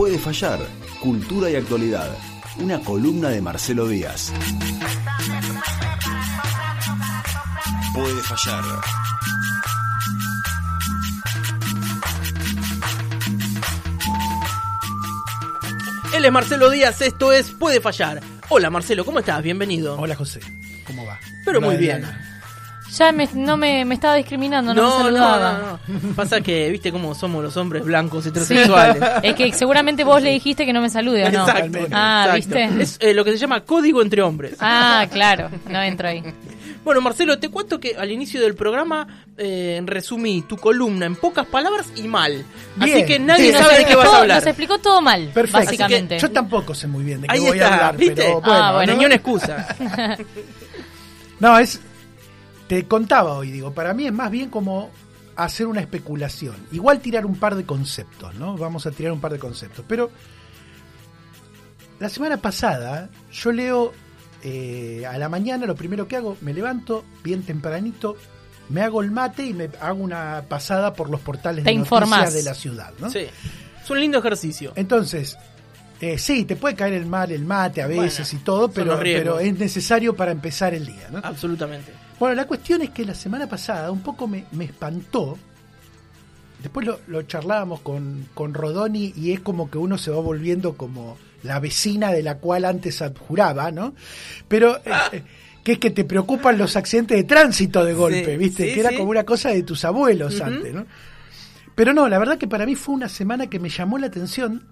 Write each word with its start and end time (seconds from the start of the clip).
Puede 0.00 0.18
fallar. 0.18 0.58
Cultura 0.98 1.50
y 1.50 1.56
actualidad. 1.56 2.16
Una 2.58 2.80
columna 2.80 3.28
de 3.28 3.42
Marcelo 3.42 3.86
Díaz. 3.86 4.32
Puede 7.92 8.22
fallar. 8.22 8.64
Él 16.16 16.24
es 16.24 16.32
Marcelo 16.32 16.70
Díaz, 16.70 17.02
esto 17.02 17.30
es 17.34 17.50
Puede 17.50 17.82
Fallar. 17.82 18.22
Hola 18.48 18.70
Marcelo, 18.70 19.04
¿cómo 19.04 19.18
estás? 19.18 19.42
Bienvenido. 19.42 20.00
Hola 20.00 20.16
José, 20.16 20.40
¿cómo 20.86 21.04
va? 21.04 21.20
Pero 21.44 21.58
Hola, 21.58 21.66
muy 21.66 21.76
bien. 21.76 21.98
Diana. 21.98 22.29
Ya 22.96 23.12
me, 23.12 23.28
no 23.34 23.56
me, 23.56 23.84
me 23.84 23.94
estaba 23.94 24.16
discriminando, 24.16 24.74
no, 24.74 24.82
me 24.82 24.88
no, 24.88 24.98
saludaba. 25.04 25.78
no, 25.86 25.98
no. 26.08 26.14
Pasa 26.14 26.40
que, 26.40 26.68
viste 26.70 26.90
cómo 26.90 27.14
somos 27.14 27.42
los 27.42 27.56
hombres 27.56 27.84
blancos 27.84 28.26
heterosexuales. 28.26 29.02
Es 29.22 29.34
que 29.36 29.52
seguramente 29.52 30.02
vos 30.04 30.20
le 30.22 30.30
dijiste 30.30 30.66
que 30.66 30.72
no 30.72 30.80
me 30.80 30.90
salude, 30.90 31.24
¿o 31.26 31.30
no? 31.30 31.48
Exacto. 31.48 31.78
Ah, 31.92 32.32
exacto. 32.34 32.56
¿viste? 32.58 32.82
Es 32.82 32.98
eh, 33.00 33.14
lo 33.14 33.24
que 33.24 33.32
se 33.32 33.38
llama 33.38 33.60
código 33.60 34.02
entre 34.02 34.22
hombres. 34.22 34.56
Ah, 34.60 35.06
claro, 35.10 35.50
no 35.68 35.80
entro 35.82 36.08
ahí. 36.08 36.22
Bueno, 36.82 37.02
Marcelo, 37.02 37.38
te 37.38 37.50
cuento 37.50 37.78
que 37.78 37.94
al 37.94 38.10
inicio 38.10 38.40
del 38.40 38.54
programa 38.54 39.06
eh, 39.36 39.82
resumí 39.84 40.40
tu 40.40 40.56
columna 40.56 41.04
en 41.04 41.14
pocas 41.14 41.44
palabras 41.44 41.92
y 41.94 42.04
mal. 42.08 42.42
Así 42.80 43.04
que 43.04 43.18
nadie 43.18 43.52
Sí, 43.52 43.58
sabe 43.58 43.76
de 43.80 43.84
qué 43.84 43.94
vas 43.96 44.08
a 44.08 44.20
hablar. 44.20 44.38
Nos 44.38 44.46
explicó 44.46 44.78
todo 44.78 45.02
mal, 45.02 45.28
Perfecto. 45.34 45.58
básicamente. 45.66 46.18
Yo 46.18 46.30
tampoco 46.30 46.74
sé 46.74 46.86
muy 46.86 47.04
bien 47.04 47.20
de 47.20 47.28
qué 47.28 47.34
Ahí 47.34 47.40
voy 47.40 47.58
está, 47.58 47.68
a 47.68 47.74
hablar, 47.74 47.96
¿viste? 47.98 48.14
pero 48.14 48.40
Ah, 48.44 48.72
bueno. 48.72 48.72
bueno. 48.76 48.92
¿no? 48.94 48.98
Ni 48.98 49.04
una 49.04 49.14
excusa. 49.14 49.76
No, 51.38 51.58
es. 51.58 51.80
Te 52.70 52.86
contaba 52.86 53.32
hoy, 53.34 53.50
digo, 53.50 53.74
para 53.74 53.92
mí 53.94 54.06
es 54.06 54.12
más 54.12 54.30
bien 54.30 54.48
como 54.48 54.92
hacer 55.34 55.66
una 55.66 55.80
especulación. 55.80 56.54
Igual 56.70 57.00
tirar 57.00 57.26
un 57.26 57.34
par 57.34 57.56
de 57.56 57.64
conceptos, 57.64 58.32
¿no? 58.36 58.56
Vamos 58.56 58.86
a 58.86 58.92
tirar 58.92 59.10
un 59.10 59.20
par 59.20 59.32
de 59.32 59.40
conceptos. 59.40 59.84
Pero. 59.88 60.08
La 61.98 62.08
semana 62.08 62.36
pasada, 62.36 63.10
yo 63.32 63.50
leo 63.50 63.92
eh, 64.44 65.04
a 65.04 65.18
la 65.18 65.28
mañana, 65.28 65.66
lo 65.66 65.74
primero 65.74 66.06
que 66.06 66.14
hago, 66.14 66.36
me 66.42 66.54
levanto 66.54 67.04
bien 67.24 67.42
tempranito, 67.42 68.16
me 68.68 68.82
hago 68.82 69.02
el 69.02 69.10
mate 69.10 69.46
y 69.46 69.52
me 69.52 69.68
hago 69.80 70.00
una 70.00 70.44
pasada 70.48 70.94
por 70.94 71.10
los 71.10 71.20
portales 71.22 71.64
Te 71.64 71.72
de 71.72 71.76
noticias 71.76 72.34
de 72.34 72.44
la 72.44 72.54
ciudad, 72.54 72.92
¿no? 73.00 73.10
Sí. 73.10 73.26
Es 73.82 73.90
un 73.90 73.98
lindo 73.98 74.20
ejercicio. 74.20 74.74
Entonces, 74.76 75.36
eh, 76.00 76.18
sí, 76.18 76.44
te 76.44 76.54
puede 76.54 76.76
caer 76.76 76.92
el 76.92 77.06
mal 77.06 77.32
el 77.32 77.44
mate 77.44 77.82
a 77.82 77.88
veces 77.88 78.30
Bueno, 78.30 78.40
y 78.40 78.44
todo, 78.44 78.70
pero, 78.70 78.96
pero 79.00 79.40
es 79.40 79.58
necesario 79.58 80.14
para 80.14 80.30
empezar 80.30 80.72
el 80.72 80.86
día. 80.86 81.08
¿no? 81.10 81.18
Absolutamente. 81.18 81.92
Bueno, 82.20 82.34
la 82.36 82.46
cuestión 82.46 82.82
es 82.82 82.90
que 82.90 83.04
la 83.04 83.14
semana 83.14 83.48
pasada 83.48 83.90
un 83.90 84.00
poco 84.02 84.28
me, 84.28 84.44
me 84.52 84.66
espantó. 84.66 85.36
Después 86.62 86.86
lo, 86.86 87.00
lo 87.06 87.22
charlábamos 87.22 87.80
con, 87.80 88.28
con 88.34 88.52
Rodoni 88.54 89.12
y 89.16 89.32
es 89.32 89.40
como 89.40 89.70
que 89.70 89.78
uno 89.78 89.96
se 89.98 90.10
va 90.10 90.18
volviendo 90.20 90.74
como 90.76 91.16
la 91.42 91.58
vecina 91.58 92.12
de 92.12 92.22
la 92.22 92.36
cual 92.36 92.66
antes 92.66 93.00
abjuraba, 93.00 93.70
¿no? 93.72 93.94
Pero 94.46 94.76
eh, 94.76 94.82
eh, 95.12 95.22
que 95.64 95.72
es 95.72 95.78
que 95.78 95.90
te 95.90 96.04
preocupan 96.04 96.58
los 96.58 96.76
accidentes 96.76 97.16
de 97.16 97.24
tránsito 97.24 97.82
de 97.82 97.94
golpe, 97.94 98.32
Sí, 98.32 98.36
¿viste? 98.36 98.68
sí, 98.68 98.74
que 98.74 98.80
era 98.80 98.90
sí. 98.90 98.96
como 98.96 99.10
una 99.10 99.24
cosa 99.24 99.48
de 99.48 99.62
tus 99.62 99.82
abuelos 99.86 100.38
antes, 100.42 100.74
¿no? 100.74 100.84
Pero 101.74 101.94
no, 101.94 102.06
la 102.10 102.18
verdad 102.18 102.36
que 102.36 102.46
para 102.46 102.66
mí 102.66 102.74
fue 102.74 102.94
una 102.94 103.08
semana 103.08 103.46
que 103.46 103.58
me 103.58 103.70
llamó 103.70 103.96
la 103.96 104.08
atención. 104.08 104.66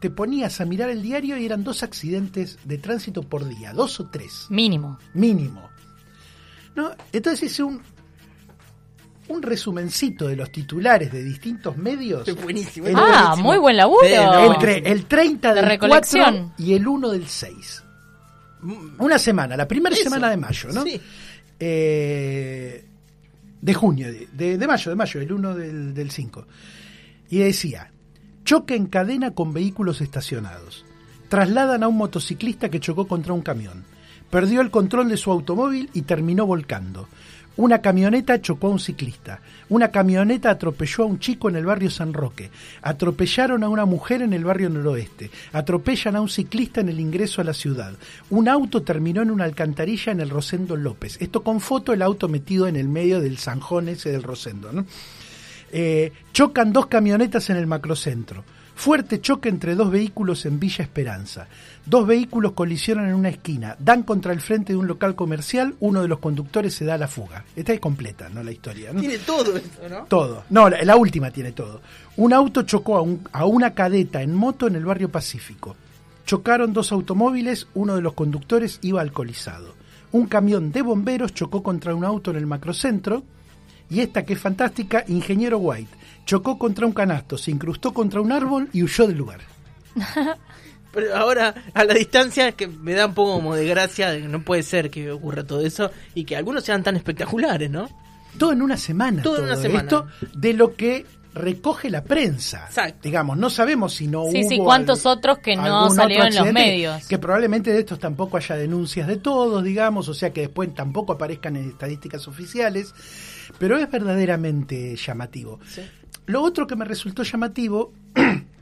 Te 0.00 0.08
ponías 0.08 0.62
a 0.62 0.64
mirar 0.64 0.88
el 0.88 1.02
diario 1.02 1.36
y 1.36 1.44
eran 1.44 1.62
dos 1.62 1.82
accidentes 1.82 2.58
de 2.64 2.78
tránsito 2.78 3.22
por 3.22 3.46
día, 3.46 3.74
dos 3.74 4.00
o 4.00 4.06
tres 4.08 4.46
Mínimo. 4.48 4.98
mínimo. 5.12 5.68
¿No? 6.76 6.90
Entonces 7.12 7.50
hice 7.50 7.62
un, 7.62 7.80
un 9.28 9.42
resumencito 9.42 10.26
de 10.28 10.36
los 10.36 10.50
titulares 10.50 11.10
de 11.12 11.22
distintos 11.22 11.76
medios 11.76 12.26
Es 12.28 12.34
buenísimo. 12.42 12.86
El- 12.88 12.96
Ah, 12.96 13.22
buenísimo. 13.28 13.48
muy 13.48 13.58
buen 13.58 13.76
laburo. 13.76 14.06
Sí, 14.06 14.14
no, 14.14 14.52
entre 14.54 14.78
el 14.78 15.06
30 15.06 15.48
De 15.50 15.54
del 15.60 15.66
recolección. 15.70 16.48
4 16.48 16.54
y 16.66 16.74
el 16.74 16.86
1 16.88 17.08
del 17.10 17.26
6. 17.28 17.82
Mm, 18.62 18.74
Una 18.98 19.18
semana, 19.18 19.56
la 19.56 19.68
primera 19.68 19.94
Eso. 19.94 20.04
semana 20.04 20.30
de 20.30 20.36
mayo, 20.36 20.68
¿no? 20.72 20.82
Sí. 20.82 21.00
Eh, 21.60 22.84
de 23.60 23.74
junio, 23.74 24.08
de, 24.12 24.28
de- 24.32 24.58
de 24.58 24.66
mayo, 24.66 24.90
de 24.90 24.96
mayo, 24.96 25.20
el 25.20 25.32
1 25.32 25.54
del, 25.54 25.94
del 25.94 26.10
5. 26.10 26.46
Y 27.30 27.38
decía, 27.38 27.90
choque 28.44 28.74
en 28.74 28.86
cadena 28.86 29.30
con 29.32 29.52
vehículos 29.54 30.00
estacionados. 30.00 30.84
Trasladan 31.28 31.82
a 31.82 31.88
un 31.88 31.96
motociclista 31.96 32.68
que 32.68 32.80
chocó 32.80 33.06
contra 33.08 33.32
un 33.32 33.40
camión. 33.42 33.84
Perdió 34.34 34.62
el 34.62 34.72
control 34.72 35.08
de 35.08 35.16
su 35.16 35.30
automóvil 35.30 35.90
y 35.92 36.02
terminó 36.02 36.44
volcando. 36.44 37.06
Una 37.56 37.80
camioneta 37.80 38.40
chocó 38.40 38.66
a 38.66 38.70
un 38.70 38.80
ciclista. 38.80 39.40
Una 39.68 39.92
camioneta 39.92 40.50
atropelló 40.50 41.04
a 41.04 41.06
un 41.06 41.20
chico 41.20 41.48
en 41.48 41.54
el 41.54 41.64
barrio 41.64 41.88
San 41.88 42.12
Roque. 42.12 42.50
Atropellaron 42.82 43.62
a 43.62 43.68
una 43.68 43.84
mujer 43.84 44.22
en 44.22 44.32
el 44.32 44.42
barrio 44.42 44.70
noroeste. 44.70 45.30
Atropellan 45.52 46.16
a 46.16 46.20
un 46.20 46.28
ciclista 46.28 46.80
en 46.80 46.88
el 46.88 46.98
ingreso 46.98 47.42
a 47.42 47.44
la 47.44 47.54
ciudad. 47.54 47.94
Un 48.28 48.48
auto 48.48 48.82
terminó 48.82 49.22
en 49.22 49.30
una 49.30 49.44
alcantarilla 49.44 50.10
en 50.10 50.18
el 50.18 50.30
Rosendo 50.30 50.74
López. 50.74 51.16
Esto 51.20 51.44
con 51.44 51.60
foto 51.60 51.92
el 51.92 52.02
auto 52.02 52.28
metido 52.28 52.66
en 52.66 52.74
el 52.74 52.88
medio 52.88 53.20
del 53.20 53.38
zanjón 53.38 53.88
ese 53.88 54.10
del 54.10 54.24
Rosendo. 54.24 54.68
Eh, 55.70 56.12
chocan 56.32 56.72
dos 56.72 56.86
camionetas 56.86 57.50
en 57.50 57.56
el 57.56 57.68
macrocentro. 57.68 58.42
Fuerte 58.74 59.20
choque 59.20 59.48
entre 59.48 59.76
dos 59.76 59.90
vehículos 59.90 60.44
en 60.46 60.58
Villa 60.58 60.82
Esperanza. 60.82 61.46
Dos 61.86 62.06
vehículos 62.06 62.52
colisionan 62.52 63.08
en 63.08 63.14
una 63.14 63.28
esquina, 63.28 63.76
dan 63.78 64.04
contra 64.04 64.32
el 64.32 64.40
frente 64.40 64.72
de 64.72 64.78
un 64.78 64.86
local 64.86 65.14
comercial, 65.14 65.74
uno 65.80 66.00
de 66.00 66.08
los 66.08 66.18
conductores 66.18 66.72
se 66.74 66.86
da 66.86 66.94
a 66.94 66.98
la 66.98 67.08
fuga. 67.08 67.44
Esta 67.54 67.74
es 67.74 67.80
completa, 67.80 68.28
¿no? 68.30 68.42
La 68.42 68.52
historia. 68.52 68.90
¿no? 68.92 69.00
Tiene 69.00 69.18
todo 69.18 69.54
esto, 69.56 69.86
¿no? 69.90 70.04
Todo. 70.04 70.44
No, 70.48 70.70
la, 70.70 70.82
la 70.82 70.96
última 70.96 71.30
tiene 71.30 71.52
todo. 71.52 71.82
Un 72.16 72.32
auto 72.32 72.62
chocó 72.62 72.96
a, 72.96 73.02
un- 73.02 73.28
a 73.32 73.44
una 73.44 73.74
cadeta 73.74 74.22
en 74.22 74.34
moto 74.34 74.66
en 74.66 74.76
el 74.76 74.84
barrio 74.86 75.10
Pacífico. 75.10 75.76
Chocaron 76.24 76.72
dos 76.72 76.90
automóviles, 76.90 77.66
uno 77.74 77.96
de 77.96 78.00
los 78.02 78.14
conductores 78.14 78.78
iba 78.80 79.02
alcoholizado. 79.02 79.74
Un 80.12 80.26
camión 80.26 80.72
de 80.72 80.80
bomberos 80.80 81.34
chocó 81.34 81.62
contra 81.62 81.94
un 81.94 82.04
auto 82.04 82.30
en 82.30 82.38
el 82.38 82.46
macrocentro. 82.46 83.24
Y 83.90 84.00
esta 84.00 84.24
que 84.24 84.32
es 84.32 84.40
fantástica, 84.40 85.04
Ingeniero 85.08 85.58
White, 85.58 85.90
chocó 86.24 86.58
contra 86.58 86.86
un 86.86 86.94
canasto, 86.94 87.36
se 87.36 87.50
incrustó 87.50 87.92
contra 87.92 88.22
un 88.22 88.32
árbol 88.32 88.70
y 88.72 88.82
huyó 88.82 89.06
del 89.06 89.18
lugar. 89.18 89.40
Pero 90.94 91.16
ahora, 91.16 91.54
a 91.74 91.84
la 91.84 91.94
distancia, 91.94 92.52
que 92.52 92.66
me 92.68 92.92
da 92.94 93.06
un 93.06 93.14
poco 93.14 93.34
como 93.34 93.54
de 93.56 93.66
gracia, 93.66 94.10
de 94.10 94.22
que 94.22 94.28
no 94.28 94.42
puede 94.42 94.62
ser 94.62 94.90
que 94.90 95.10
ocurra 95.10 95.44
todo 95.44 95.60
eso 95.66 95.90
y 96.14 96.24
que 96.24 96.36
algunos 96.36 96.64
sean 96.64 96.82
tan 96.82 96.96
espectaculares, 96.96 97.70
¿no? 97.70 97.88
Todo 98.38 98.52
en 98.52 98.62
una 98.62 98.76
semana. 98.76 99.22
Todo 99.22 99.38
en 99.38 99.44
una 99.44 99.56
semana. 99.56 99.82
Esto 99.82 100.06
de 100.34 100.52
lo 100.54 100.74
que 100.74 101.04
recoge 101.34 101.90
la 101.90 102.04
prensa. 102.04 102.66
Exacto. 102.68 103.00
Digamos, 103.02 103.36
no 103.36 103.50
sabemos 103.50 103.92
si 103.94 104.06
no 104.06 104.24
Sí, 104.30 104.42
hubo. 104.42 104.48
sí, 104.48 104.58
cuántos 104.58 105.04
al- 105.04 105.18
otros 105.18 105.38
que 105.38 105.56
no 105.56 105.90
salieron 105.90 106.28
en 106.28 106.34
los 106.36 106.52
medios. 106.52 107.06
Que 107.08 107.18
probablemente 107.18 107.72
de 107.72 107.80
estos 107.80 107.98
tampoco 107.98 108.36
haya 108.36 108.54
denuncias 108.54 109.08
de 109.08 109.16
todos, 109.16 109.62
digamos, 109.64 110.08
o 110.08 110.14
sea 110.14 110.32
que 110.32 110.42
después 110.42 110.72
tampoco 110.74 111.14
aparezcan 111.14 111.56
en 111.56 111.70
estadísticas 111.70 112.28
oficiales. 112.28 112.94
Pero 113.58 113.76
es 113.78 113.90
verdaderamente 113.90 114.94
llamativo. 114.96 115.58
Sí. 115.68 115.82
Lo 116.26 116.40
otro 116.42 116.66
que 116.68 116.76
me 116.76 116.84
resultó 116.84 117.22
llamativo 117.24 117.92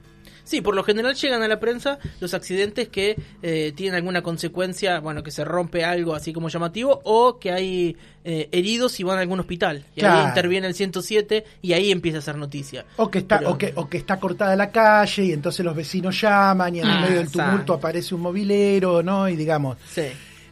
Sí, 0.45 0.61
por 0.61 0.75
lo 0.75 0.83
general 0.83 1.15
llegan 1.15 1.43
a 1.43 1.49
la 1.49 1.61
prensa 1.61 1.99
los 2.21 2.35
accidentes 2.35 2.89
que 2.89 3.17
eh, 3.43 3.73
tienen 3.77 3.95
alguna 3.95 4.23
consecuencia, 4.23 4.99
bueno, 5.01 5.23
que 5.23 5.31
se 5.31 5.45
rompe 5.45 5.85
algo 5.85 6.15
así 6.15 6.33
como 6.33 6.49
llamativo, 6.49 7.01
o 7.05 7.39
que 7.39 7.53
hay 7.53 7.97
eh, 8.25 8.49
heridos 8.53 8.99
y 9.01 9.05
van 9.05 9.19
a 9.19 9.21
algún 9.23 9.41
hospital. 9.41 9.85
Y 9.95 10.05
ahí 10.05 10.27
interviene 10.29 10.67
el 10.67 10.75
107 10.75 11.45
y 11.63 11.73
ahí 11.73 11.91
empieza 11.93 12.19
a 12.19 12.23
ser 12.23 12.37
noticia. 12.37 12.85
O 12.97 13.11
que 13.11 13.19
está, 13.21 13.39
Pero- 13.39 13.51
o 13.53 13.59
que, 13.59 13.73
o 13.77 13.89
que 13.89 13.99
está 13.99 14.19
cortada 14.19 14.57
la 14.57 14.71
calle 14.71 15.25
y 15.27 15.33
entonces 15.33 15.65
los 15.65 15.75
vecinos 15.77 16.21
llaman 16.21 16.75
y 16.77 16.81
en 16.81 16.89
el 16.89 17.01
medio 17.01 17.19
del 17.19 17.31
tumulto 17.31 17.75
aparece 17.75 18.15
un 18.15 18.23
movilero, 18.23 19.03
¿no? 19.03 19.29
Y 19.29 19.37
digamos. 19.37 19.77
Sí. 19.91 20.03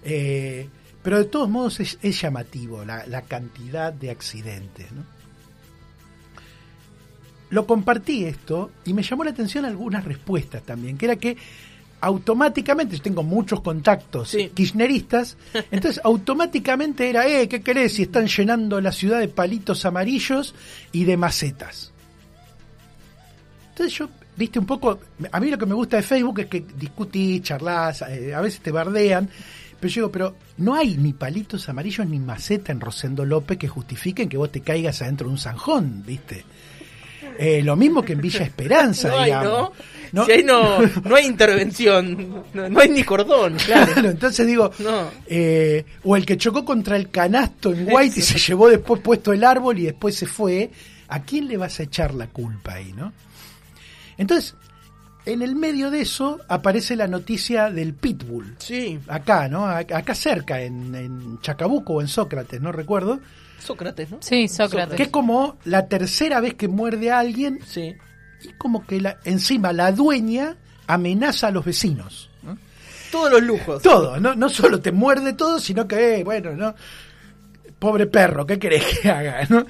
eh, 0.05 0.69
pero 1.03 1.17
de 1.19 1.25
todos 1.25 1.49
modos 1.49 1.81
es, 1.81 1.99
es 2.03 2.21
llamativo 2.21 2.85
la, 2.85 3.07
la 3.07 3.23
cantidad 3.23 3.91
de 3.93 4.11
accidentes, 4.11 4.93
¿no? 4.93 5.03
Lo 7.51 7.67
compartí 7.67 8.25
esto 8.25 8.71
y 8.85 8.95
me 8.95 9.03
llamó 9.03 9.25
la 9.25 9.31
atención 9.31 9.65
algunas 9.65 10.05
respuestas 10.05 10.63
también, 10.63 10.97
que 10.97 11.07
era 11.07 11.17
que 11.17 11.37
automáticamente, 12.01 12.97
yo 12.97 13.03
tengo 13.03 13.23
muchos 13.23 13.61
contactos 13.61 14.31
Sí. 14.31 14.51
kirchneristas, 14.55 15.37
entonces 15.71 16.01
automáticamente 16.03 17.11
era, 17.11 17.27
eh, 17.29 17.49
¿qué 17.49 17.61
querés 17.61 17.95
si 17.95 18.03
están 18.03 18.27
llenando 18.27 18.81
la 18.81 18.93
ciudad 18.93 19.21
de 19.21 19.29
palitos 19.29 19.85
amarillos 19.85 20.55
y 20.93 21.05
de 21.05 21.17
macetas? 21.17 21.93
Entonces 23.71 23.99
yo, 23.99 24.09
viste, 24.37 24.59
un 24.59 24.67
poco, 24.67 24.99
a 25.31 25.41
mí 25.41 25.51
lo 25.51 25.59
que 25.59 25.67
me 25.67 25.75
gusta 25.75 25.97
de 25.97 26.03
Facebook 26.03 26.41
es 26.41 26.47
que 26.47 26.65
discutís, 26.77 27.43
charlas, 27.43 28.03
eh, 28.09 28.35
a 28.35 28.41
veces 28.41 28.61
te 28.61 28.71
bardean, 28.71 29.29
pero 29.79 29.89
yo 29.91 30.01
digo, 30.03 30.13
pero 30.13 30.37
no 30.59 30.75
hay 30.75 30.97
ni 30.97 31.13
palitos 31.15 31.69
amarillos 31.69 32.07
ni 32.07 32.19
maceta 32.19 32.73
en 32.73 32.81
Rosendo 32.81 33.25
López 33.25 33.57
que 33.59 33.69
justifiquen 33.69 34.29
que 34.29 34.37
vos 34.37 34.53
te 34.53 34.61
caigas 34.61 35.01
adentro 35.03 35.27
de 35.27 35.33
un 35.33 35.39
zanjón, 35.39 36.03
viste. 36.07 36.45
Eh, 37.43 37.63
lo 37.63 37.75
mismo 37.77 38.03
que 38.03 38.13
en 38.13 38.21
Villa 38.21 38.43
Esperanza, 38.43 39.09
No 39.13 39.19
hay, 39.19 39.25
digamos. 39.27 39.51
¿no? 39.53 39.73
No- 40.13 40.25
Si 40.27 40.33
ahí 40.33 40.43
no, 40.43 40.79
no 41.05 41.15
hay 41.17 41.25
intervención, 41.27 42.43
no, 42.53 42.69
no 42.69 42.81
hay 42.81 42.89
ni 42.89 43.03
cordón, 43.05 43.55
claro. 43.65 43.93
Claro, 43.93 44.11
entonces 44.11 44.47
digo, 44.47 44.71
eh, 45.27 45.85
o 46.05 46.17
el 46.17 46.27
que 46.27 46.37
chocó 46.37 46.65
contra 46.65 46.97
el 46.97 47.11
canasto 47.11 47.73
en 47.73 47.87
White 47.91 48.19
y 48.19 48.23
se 48.23 48.39
llevó 48.39 48.69
después 48.69 49.01
puesto 49.01 49.33
el 49.33 49.45
árbol 49.45 49.79
y 49.79 49.85
después 49.85 50.17
se 50.17 50.27
fue, 50.27 50.71
¿a 51.09 51.23
quién 51.23 51.47
le 51.49 51.57
vas 51.57 51.79
a 51.81 51.85
echar 51.85 52.13
la 52.15 52.27
culpa 52.27 52.75
ahí, 52.75 52.93
no? 52.93 53.13
Entonces, 54.19 54.55
en 55.27 55.43
el 55.43 55.55
medio 55.55 55.91
de 55.91 56.01
eso 56.01 56.41
aparece 56.49 56.97
la 56.97 57.07
noticia 57.07 57.71
del 57.71 57.95
Pitbull. 57.95 58.57
Sí, 58.59 58.99
Acá, 59.09 59.49
¿no? 59.49 59.67
Acá 59.67 60.15
cerca, 60.15 60.61
en, 60.61 60.95
en 60.95 61.41
Chacabuco 61.41 61.95
o 61.95 62.01
en 62.01 62.09
Sócrates, 62.09 62.61
no 62.61 62.73
recuerdo. 62.73 63.21
Sócrates, 63.61 64.11
¿no? 64.11 64.19
Sí, 64.21 64.49
Sócrates. 64.49 64.97
Que 64.97 65.05
es 65.05 65.09
como 65.09 65.59
la 65.65 65.87
tercera 65.87 66.41
vez 66.41 66.55
que 66.55 66.69
muerde 66.69 67.11
a 67.11 67.19
alguien 67.21 67.61
Sí. 67.67 67.95
y 68.43 68.49
como 68.59 68.87
que 68.87 69.01
la, 69.01 69.19
encima 69.25 69.73
la 69.73 69.93
dueña 69.93 70.57
amenaza 70.87 71.49
a 71.49 71.51
los 71.51 71.65
vecinos. 71.65 72.31
¿no? 72.43 72.57
Todos 73.13 73.31
los 73.31 73.43
lujos. 73.43 73.83
Todo, 73.83 74.19
no, 74.19 74.35
no 74.35 74.49
solo 74.49 74.81
te 74.81 74.93
muerde 74.93 75.33
todo, 75.35 75.59
sino 75.61 75.87
que, 75.87 76.17
eh, 76.21 76.25
bueno, 76.25 76.53
¿no? 76.55 76.75
Pobre 77.79 78.07
perro, 78.07 78.45
¿qué 78.47 78.59
querés 78.59 78.85
que 79.01 79.09
haga? 79.11 79.45
¿no? 79.49 79.67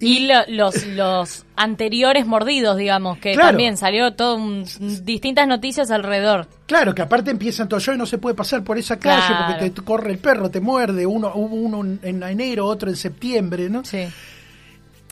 Y 0.00 0.26
lo- 0.26 0.44
los, 0.48 0.86
los 0.88 1.44
anteriores 1.56 2.26
mordidos, 2.26 2.76
digamos, 2.76 3.18
que 3.18 3.32
Claro. 3.32 3.48
también 3.50 3.76
salió 3.76 4.12
todo 4.14 4.36
un- 4.36 4.64
distintas 5.04 5.46
noticias 5.48 5.90
alrededor. 5.90 6.48
Claro, 6.66 6.94
que 6.94 7.02
aparte 7.02 7.30
empiezan 7.30 7.68
todos, 7.68 7.84
yo 7.86 7.96
no 7.96 8.04
se 8.06 8.18
puede 8.18 8.34
pasar 8.34 8.64
por 8.64 8.76
esa 8.76 8.98
calle 8.98 9.22
Claro. 9.26 9.46
porque 9.54 9.70
te 9.70 9.82
corre 9.82 10.10
el 10.12 10.18
perro, 10.18 10.50
te 10.50 10.60
muerde, 10.60 11.06
uno, 11.06 11.30
hubo 11.34 11.54
uno 11.56 11.98
en 12.02 12.22
enero, 12.22 12.66
otro 12.66 12.90
en 12.90 12.96
septiembre, 12.96 13.70
¿no? 13.70 13.84
Sí. 13.84 14.04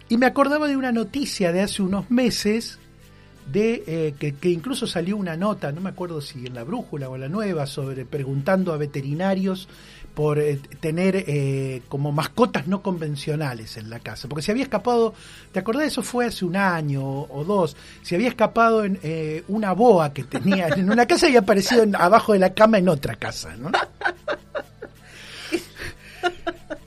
Y 0.08 0.16
me 0.18 0.26
acordaba 0.26 0.68
de 0.68 0.76
una 0.76 0.92
noticia 0.92 1.52
de 1.52 1.62
hace 1.62 1.80
unos 1.82 2.10
meses, 2.10 2.78
de 3.50 3.82
eh, 3.86 4.14
que, 4.18 4.34
que 4.34 4.50
incluso 4.50 4.86
salió 4.86 5.16
una 5.16 5.36
nota, 5.36 5.72
no 5.72 5.80
me 5.80 5.90
acuerdo 5.90 6.20
si 6.20 6.46
en 6.46 6.54
la 6.54 6.62
brújula 6.64 7.08
o 7.08 7.14
en 7.16 7.22
la 7.22 7.28
nueva, 7.28 7.66
sobre 7.66 8.04
preguntando 8.04 8.72
a 8.72 8.76
veterinarios 8.76 9.68
por 10.14 10.38
eh, 10.38 10.58
tener 10.80 11.16
eh, 11.26 11.82
como 11.88 12.12
mascotas 12.12 12.66
no 12.66 12.82
convencionales 12.82 13.76
en 13.76 13.88
la 13.90 13.98
casa. 14.00 14.28
Porque 14.28 14.42
se 14.42 14.50
había 14.52 14.64
escapado, 14.64 15.14
¿te 15.52 15.58
acordás? 15.60 15.84
Eso 15.86 16.02
fue 16.02 16.26
hace 16.26 16.44
un 16.44 16.56
año 16.56 17.02
o, 17.04 17.44
dos. 17.44 17.76
Se 18.02 18.14
había 18.16 18.28
escapado 18.28 18.84
en 18.84 18.98
eh, 19.02 19.42
una 19.48 19.72
boa 19.72 20.12
que 20.12 20.24
tenía 20.24 20.68
en 20.68 20.90
una 20.90 21.06
casa 21.06 21.26
y 21.26 21.30
había 21.30 21.40
aparecido 21.40 21.82
en- 21.82 21.96
abajo 21.96 22.32
de 22.34 22.38
la 22.40 22.52
cama 22.52 22.78
en 22.78 22.88
otra 22.88 23.14
casa, 23.16 23.56
¿no? 23.56 23.70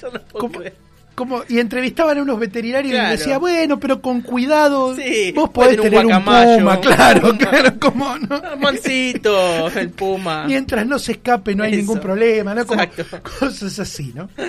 Yo 0.02 0.12
no 0.12 0.20
puedo 0.26 0.50
creer. 0.50 0.85
Como, 1.16 1.44
y 1.48 1.60
entrevistaban 1.60 2.18
a 2.18 2.22
unos 2.22 2.40
veterinarios 2.40 2.94
y 2.94 2.98
les 2.98 3.20
decía, 3.20 3.38
bueno, 3.40 3.80
pero 3.80 4.02
con 4.02 4.22
cuidado, 4.22 4.96
Sí, 4.96 5.32
vos 5.34 5.50
podés 5.50 5.80
tener 5.82 6.06
un 6.06 6.14
un 6.14 6.24
puma, 6.24 6.42
un 6.76 6.78
claro, 6.82 7.22
puma. 7.22 7.38
claro, 7.38 7.80
como 7.80 8.18
no. 8.18 8.42
Mansito, 8.60 9.68
el 9.70 9.90
puma. 9.92 10.44
Mientras 10.46 10.86
no 10.86 11.00
se 11.00 11.14
escape 11.14 11.56
no 11.56 11.64
hay 11.64 11.72
Eso. 11.72 11.80
ningún 11.80 12.00
problema, 12.00 12.54
¿no? 12.54 12.68
Como 12.68 12.82
Exacto. 12.82 13.20
cosas 13.40 13.80
así, 13.80 14.12
¿no? 14.14 14.30